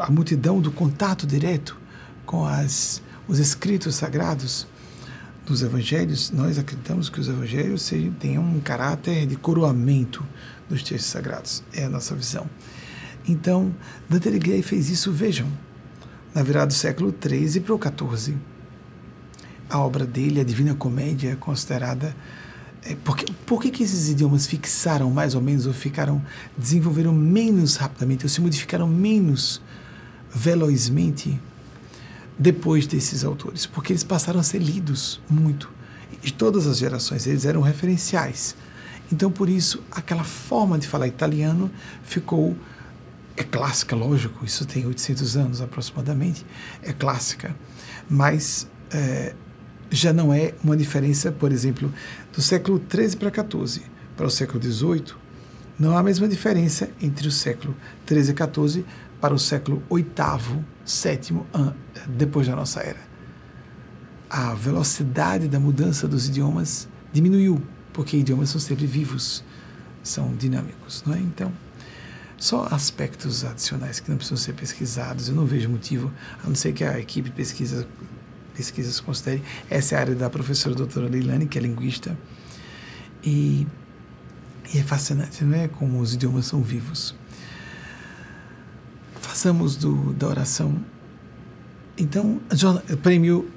[0.00, 1.78] a multidão do contato direto
[2.24, 4.66] com as, os escritos sagrados
[5.46, 6.30] dos evangelhos.
[6.30, 10.24] Nós acreditamos que os evangelhos tenham um caráter de coroamento
[10.68, 11.62] dos textos sagrados.
[11.72, 12.48] É a nossa visão.
[13.28, 13.74] Então,
[14.08, 15.46] Dante Alighieri fez isso, vejam,
[16.34, 18.36] na virada do século XIII para o XIV
[19.72, 22.14] a obra dele, a Divina Comédia, é considerada.
[22.84, 26.20] É, porque, por que, que esses idiomas fixaram mais ou menos, ou ficaram,
[26.56, 29.62] desenvolveram menos rapidamente, ou se modificaram menos
[30.34, 31.40] velozmente
[32.38, 33.66] depois desses autores?
[33.66, 35.70] Porque eles passaram a ser lidos muito.
[36.22, 38.54] De todas as gerações, eles eram referenciais.
[39.10, 41.70] Então, por isso, aquela forma de falar italiano
[42.02, 42.56] ficou.
[43.34, 46.44] É clássica, lógico, isso tem 800 anos aproximadamente,
[46.82, 47.56] é clássica,
[48.08, 49.34] mas é,
[49.90, 51.90] já não é uma diferença, por exemplo,
[52.30, 53.84] do século XIII para XIV
[54.16, 55.14] para o século XVIII,
[55.78, 57.74] não há a mesma diferença entre o século
[58.06, 58.84] XIII e XIV
[59.22, 61.42] para o século VIII, VII,
[62.08, 62.98] depois da nossa era.
[64.28, 67.62] A velocidade da mudança dos idiomas diminuiu,
[67.92, 69.44] porque idiomas são sempre vivos,
[70.02, 71.20] são dinâmicos, não é?
[71.20, 71.52] Então,
[72.36, 75.28] só aspectos adicionais que não precisam ser pesquisados.
[75.28, 76.10] Eu não vejo motivo,
[76.42, 77.86] a não ser que a equipe pesquisa
[78.56, 79.40] pesquisas considere.
[79.70, 82.18] Essa é a área da professora doutora Leilani, que é linguista.
[83.22, 83.68] E,
[84.74, 85.68] e é fascinante, não é?
[85.68, 87.14] Como os idiomas são vivos.
[89.42, 90.80] Façamos do, da oração.
[91.98, 92.40] Então,
[92.88, 93.50] o prêmio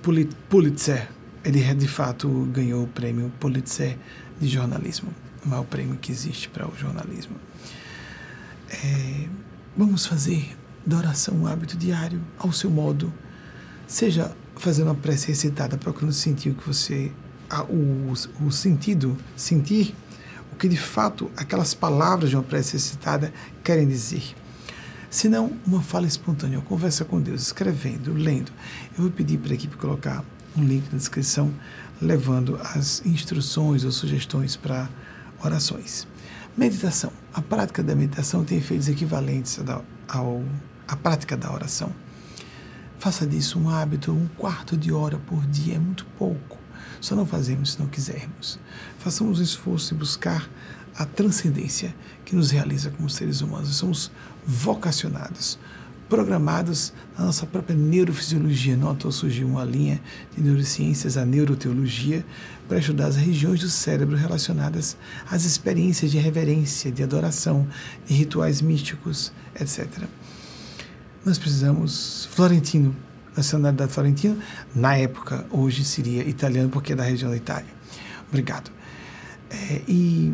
[0.50, 1.08] Pulitzer,
[1.44, 3.96] ele é, de fato ganhou o prêmio Pulitzer
[4.42, 5.14] de jornalismo,
[5.46, 7.36] o maior prêmio que existe para o jornalismo.
[8.68, 9.28] É,
[9.78, 13.14] vamos fazer da oração um hábito diário, ao seu modo,
[13.86, 17.12] seja fazer uma prece recitada, procurando sentir o que você.
[17.70, 18.12] o,
[18.44, 19.94] o sentido, sentir
[20.52, 23.32] o que de fato aquelas palavras de uma prece recitada
[23.64, 24.36] querem dizer.
[25.16, 28.52] Se não, uma fala espontânea, uma conversa com Deus, escrevendo, lendo.
[28.98, 30.26] Eu vou pedir para a equipe colocar
[30.58, 31.54] um link na descrição,
[32.02, 34.90] levando as instruções ou sugestões para
[35.42, 36.06] orações.
[36.58, 37.14] Meditação.
[37.34, 39.58] A prática da meditação tem efeitos equivalentes
[40.10, 40.44] ao,
[40.86, 41.96] à prática da oração.
[43.00, 46.58] Faça disso um hábito, um quarto de hora por dia é muito pouco.
[47.00, 48.60] Só não fazemos se não quisermos.
[49.00, 50.50] Façamos um esforço em buscar
[50.98, 51.96] a transcendência
[52.26, 53.76] que nos realiza como seres humanos.
[53.76, 54.12] Somos
[54.46, 55.58] vocacionados,
[56.10, 58.76] programados na nossa própria neurofisiologia.
[58.76, 60.02] Notou surgiu uma linha
[60.36, 62.26] de neurociências, a neuroteologia,
[62.68, 64.98] para estudar as regiões do cérebro relacionadas
[65.30, 67.68] às experiências de reverência, de adoração,
[68.08, 70.06] de rituais místicos, etc
[71.26, 72.96] nós precisamos florentino,
[73.36, 74.38] nacionalidade florentino,
[74.76, 77.74] na época, hoje seria italiano, porque é da região da Itália.
[78.30, 78.72] Obrigado.
[79.50, 80.34] É, e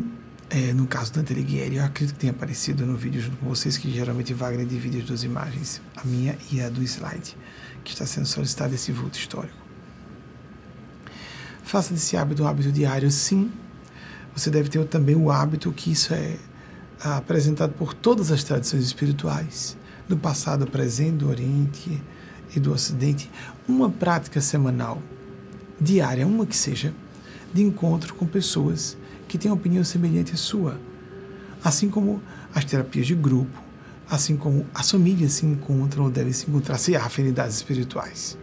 [0.54, 3.48] é, no caso do Dante Alighieri, eu acredito que tenha aparecido no vídeo junto com
[3.48, 7.34] vocês, que geralmente Wagner divide as duas imagens, a minha e a do slide,
[7.82, 9.56] que está sendo solicitado esse vulto histórico.
[11.64, 13.50] Faça desse hábito um hábito diário, sim.
[14.36, 16.36] Você deve ter também o hábito que isso é
[17.02, 19.74] apresentado por todas as tradições espirituais,
[20.06, 21.98] do passado, presente, do Oriente
[22.54, 23.30] e do Ocidente,
[23.66, 25.02] uma prática semanal,
[25.80, 26.92] diária, uma que seja,
[27.54, 28.98] de encontro com pessoas
[29.32, 30.78] que têm opinião semelhante à sua.
[31.64, 32.20] Assim como
[32.54, 33.62] as terapias de grupo,
[34.06, 38.36] assim como as famílias se encontram ou devem se encontrar se há afinidades espirituais.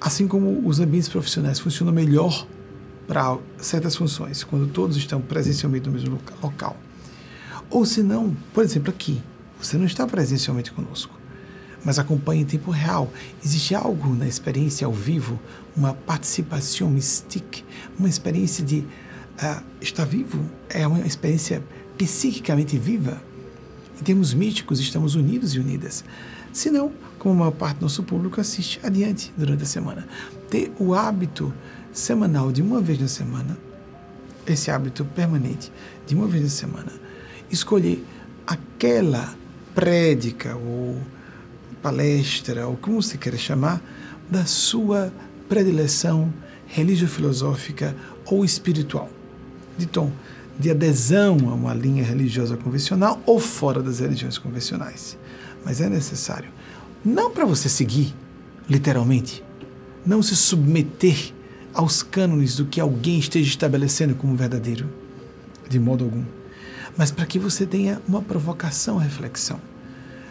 [0.00, 2.48] Assim como os ambientes profissionais funcionam melhor
[3.06, 6.76] para certas funções, quando todos estão presencialmente no mesmo local.
[7.70, 9.22] Ou se não, por exemplo, aqui,
[9.62, 11.16] você não está presencialmente conosco,
[11.84, 13.08] mas acompanha em tempo real.
[13.44, 15.38] Existe algo na experiência ao vivo,
[15.76, 17.64] uma participação mystique,
[17.96, 18.84] uma experiência de
[19.42, 21.62] uh, estar vivo, é uma experiência
[21.96, 23.22] psiquicamente viva.
[24.00, 26.04] Em termos místicos, estamos unidos e unidas.
[26.52, 30.08] Se não, como a maior parte do nosso público assiste adiante durante a semana.
[30.48, 31.52] Ter o hábito
[31.92, 33.58] semanal de uma vez na semana,
[34.46, 35.70] esse hábito permanente
[36.06, 36.92] de uma vez na semana,
[37.50, 38.04] escolher
[38.46, 39.34] aquela
[39.74, 40.98] prédica ou
[41.82, 43.80] palestra, ou como você queira chamar,
[44.30, 45.12] da sua
[45.48, 46.32] predileção
[46.66, 49.10] religio-filosófica ou espiritual,
[49.76, 50.10] de tom
[50.58, 55.16] de adesão a uma linha religiosa convencional ou fora das religiões convencionais.
[55.64, 56.50] Mas é necessário,
[57.02, 58.14] não para você seguir,
[58.68, 59.42] literalmente,
[60.04, 61.32] não se submeter
[61.72, 64.86] aos cânones do que alguém esteja estabelecendo como verdadeiro,
[65.66, 66.24] de modo algum
[66.96, 69.58] mas para que você tenha uma provocação à reflexão.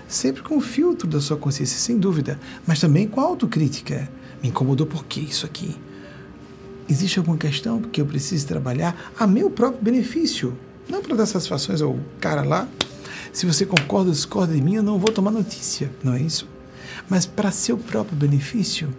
[0.08, 4.10] Sempre com o filtro da sua consciência, sem dúvida, mas também com a autocrítica.
[4.42, 5.76] Me incomodou por que isso aqui?
[6.90, 10.58] Existe alguma questão que eu preciso trabalhar a meu próprio benefício?
[10.90, 12.68] Não para dar satisfações ao cara lá.
[13.32, 16.48] Se você concorda ou discorda de mim, eu não vou tomar notícia, não é isso?
[17.08, 18.90] Mas para seu próprio benefício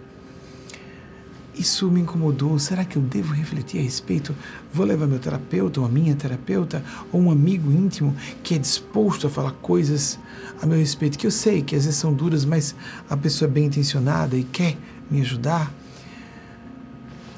[1.53, 2.57] isso me incomodou.
[2.57, 4.35] Será que eu devo refletir a respeito?
[4.73, 9.27] Vou levar meu terapeuta, ou a minha terapeuta, ou um amigo íntimo que é disposto
[9.27, 10.17] a falar coisas
[10.61, 12.73] a meu respeito, que eu sei que às vezes são duras, mas
[13.09, 14.77] a pessoa é bem intencionada e quer
[15.09, 15.71] me ajudar.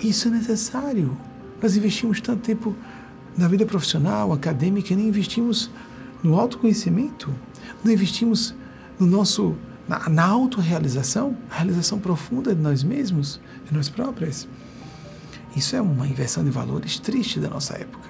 [0.04, 1.18] Isso é necessário.
[1.62, 2.76] Nós investimos tanto tempo
[3.38, 5.72] na vida profissional, acadêmica, nem investimos
[6.22, 7.34] no autoconhecimento,
[7.84, 8.54] não investimos
[9.00, 9.56] no nosso
[9.88, 14.48] na, na autorrealização, a realização profunda de nós mesmos, de nós próprios.
[15.56, 18.10] Isso é uma inversão de valores triste da nossa época,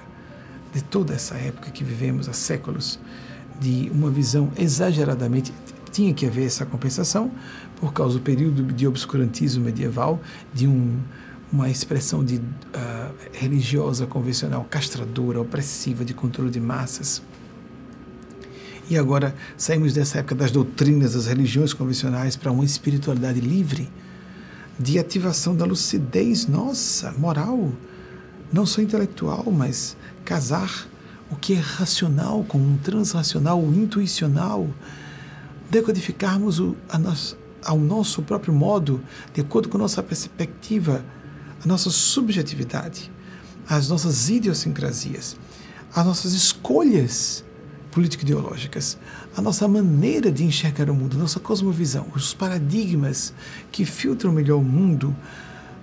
[0.72, 2.98] de toda essa época que vivemos há séculos,
[3.60, 5.52] de uma visão exageradamente.
[5.92, 7.30] Tinha que haver essa compensação
[7.76, 10.20] por causa do período de obscurantismo medieval,
[10.52, 10.98] de um,
[11.52, 17.22] uma expressão de, uh, religiosa convencional castradora, opressiva, de controle de massas.
[18.88, 23.88] E agora saímos dessa época das doutrinas, das religiões convencionais para uma espiritualidade livre,
[24.78, 27.72] de ativação da lucidez nossa, moral,
[28.52, 30.88] não só intelectual, mas casar
[31.30, 34.68] o que é racional com um transracional, o intuicional,
[35.70, 36.98] decodificarmos o, a
[37.64, 39.00] ao nosso próprio modo,
[39.32, 41.02] de acordo com nossa perspectiva,
[41.64, 43.10] a nossa subjetividade,
[43.68, 45.36] as nossas idiosincrasias,
[45.94, 47.42] as nossas escolhas
[47.90, 48.98] político-ideológicas,
[49.36, 53.32] a nossa maneira de enxergar o mundo, a nossa cosmovisão, os paradigmas
[53.72, 55.16] que filtram melhor o mundo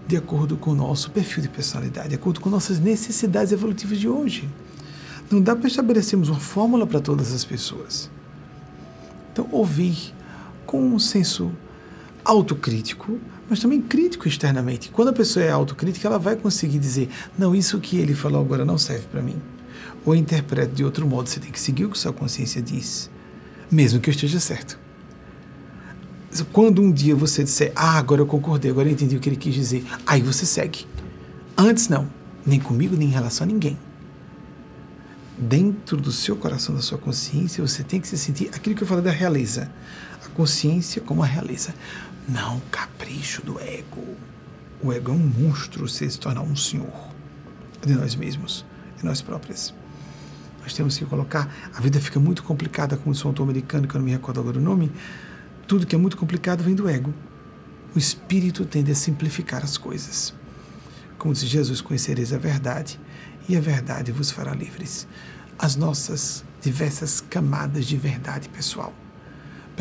[0.08, 4.08] de acordo com o nosso perfil de personalidade, de acordo com nossas necessidades evolutivas de
[4.08, 4.48] hoje.
[5.32, 8.10] Não dá para estabelecermos uma fórmula para todas as pessoas.
[9.32, 10.14] Então, ouvir
[10.66, 11.52] com um senso
[12.26, 13.18] autocrítico,
[13.52, 14.90] mas também crítico externamente.
[14.90, 17.08] Quando a pessoa é autocrítica, ela vai conseguir dizer:
[17.38, 19.36] não, isso que ele falou agora não serve para mim
[20.06, 23.10] ou interprete de outro modo, você tem que seguir o que sua consciência diz,
[23.70, 24.80] mesmo que eu esteja certo.
[26.52, 29.36] Quando um dia você disser, ah, agora eu concordei, agora eu entendi o que ele
[29.36, 30.88] quis dizer, aí você segue.
[31.58, 32.08] Antes não,
[32.46, 33.78] nem comigo, nem em relação a ninguém.
[35.38, 38.88] Dentro do seu coração, da sua consciência, você tem que se sentir aquilo que eu
[38.88, 39.70] falei da realeza.
[40.26, 41.74] A consciência como a realeza.
[42.28, 44.16] Não capricho do ego.
[44.82, 47.12] O ego é um monstro se se tornar um senhor
[47.86, 48.66] de nós mesmos,
[48.98, 49.74] de nós próprios.
[50.62, 51.54] Nós temos que colocar.
[51.74, 54.40] A vida fica muito complicada, como disse um autor americano, que eu não me recordo
[54.40, 54.92] agora o nome.
[55.68, 57.14] Tudo que é muito complicado vem do ego.
[57.96, 60.34] O espírito tende a simplificar as coisas.
[61.18, 63.00] Como disse Jesus: Conhecereis a verdade,
[63.50, 65.08] e a verdade vos fará livres.
[65.58, 68.94] As nossas diversas camadas de verdade pessoal,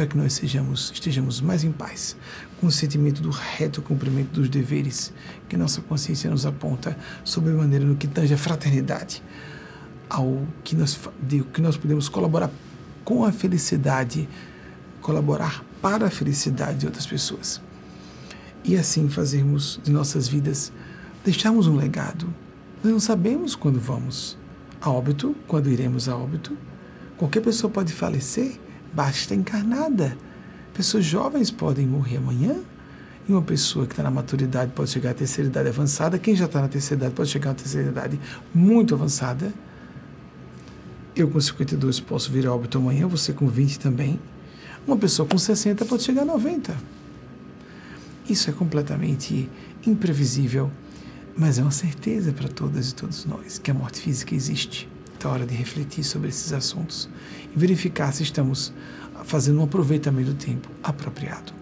[0.00, 2.16] para que nós sejamos, estejamos mais em paz,
[2.58, 5.12] com o sentimento do reto cumprimento dos deveres
[5.46, 9.22] que nossa consciência nos aponta, sobre maneira no que tange a fraternidade
[10.08, 12.50] ao que nós, de, que nós podemos colaborar
[13.04, 14.26] com a felicidade,
[15.02, 17.60] colaborar para a felicidade de outras pessoas.
[18.64, 20.72] E assim fazermos de nossas vidas,
[21.22, 22.32] deixarmos um legado.
[22.82, 24.38] Nós não sabemos quando vamos
[24.80, 26.56] a óbito, quando iremos a óbito,
[27.20, 28.58] Qualquer pessoa pode falecer,
[28.92, 30.16] basta encarnada.
[30.74, 32.56] Pessoas jovens podem morrer amanhã,
[33.28, 36.18] e uma pessoa que está na maturidade pode chegar à terceira idade avançada.
[36.18, 38.20] Quem já está na terceira idade pode chegar à terceira idade
[38.52, 39.52] muito avançada.
[41.14, 44.18] Eu com 52 posso vir a óbito amanhã, você com 20 também.
[44.86, 46.74] Uma pessoa com 60 pode chegar a 90.
[48.28, 49.48] Isso é completamente
[49.86, 50.70] imprevisível,
[51.36, 54.88] mas é uma certeza para todas e todos nós que a morte física existe.
[55.20, 57.06] Então é hora de refletir sobre esses assuntos
[57.54, 58.72] e verificar se estamos
[59.24, 61.52] fazendo um aproveitamento do tempo apropriado.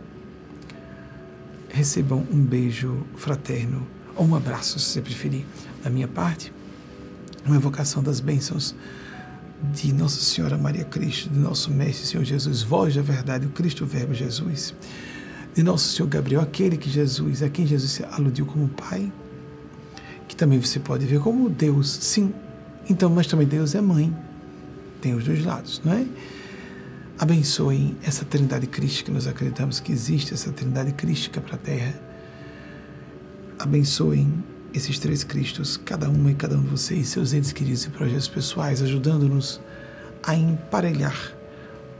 [1.68, 5.44] Recebam um beijo fraterno ou um abraço, se você preferir,
[5.82, 6.52] da minha parte,
[7.44, 8.76] uma evocação das bênçãos
[9.74, 13.84] de Nossa Senhora Maria Cristo, de nosso Mestre Senhor Jesus, voz da verdade, o Cristo
[13.84, 14.72] Verbo Jesus,
[15.52, 19.12] de nosso Senhor Gabriel, aquele que Jesus, a quem Jesus aludiu como Pai,
[20.28, 22.32] que também você pode ver como Deus, sim.
[22.88, 24.14] Então, mas também Deus é mãe.
[25.00, 26.06] Tem os dois lados, não é?
[27.18, 31.94] Abençoem essa trindade crística, nós acreditamos que existe essa trindade crística para a Terra.
[33.58, 34.32] Abençoem
[34.72, 38.28] esses três Cristos, cada uma e cada um de vocês, seus entes queridos e projetos
[38.28, 39.60] pessoais, ajudando-nos
[40.22, 41.34] a emparelhar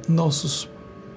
[0.09, 0.69] nossos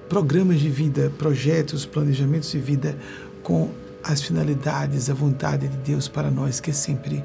[0.08, 2.96] programas de vida, projetos, planejamentos de vida
[3.42, 3.70] com
[4.02, 7.22] as finalidades, a vontade de Deus para nós, que é sempre,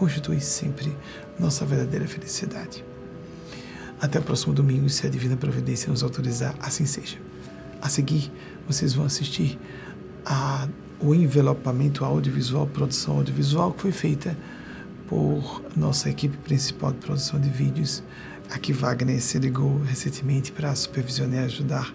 [0.00, 0.96] constitui sempre
[1.38, 2.82] nossa verdadeira felicidade.
[4.00, 7.18] Até o próximo domingo, se a Divina Providência nos autorizar, assim seja.
[7.82, 8.32] A seguir,
[8.66, 9.58] vocês vão assistir
[10.24, 10.66] a
[11.02, 14.36] o envelopamento audiovisual, produção audiovisual, que foi feita
[15.06, 18.02] por nossa equipe principal de produção de vídeos.
[18.50, 21.94] Aqui Wagner se ligou recentemente para supervisionar e ajudar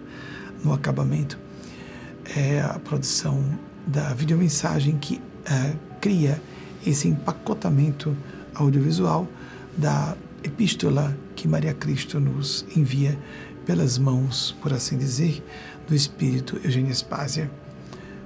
[0.62, 1.38] no acabamento.
[2.36, 3.44] É a produção
[3.86, 6.40] da videomensagem que é, cria
[6.86, 8.16] esse empacotamento
[8.54, 9.26] audiovisual
[9.76, 13.18] da epístola que Maria Cristo nos envia
[13.66, 15.44] pelas mãos, por assim dizer,
[15.88, 17.50] do Espírito Eugênio Spásia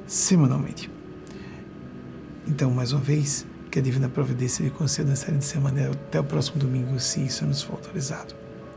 [0.07, 0.91] semanalmente.
[2.47, 6.25] Então, mais uma vez, que a Divina Providência lhe conceda essa de semana até o
[6.25, 8.35] próximo domingo, se isso nos for autorizado.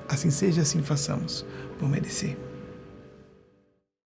[0.07, 1.45] Assim seja, assim façamos,
[1.79, 2.37] por merecer.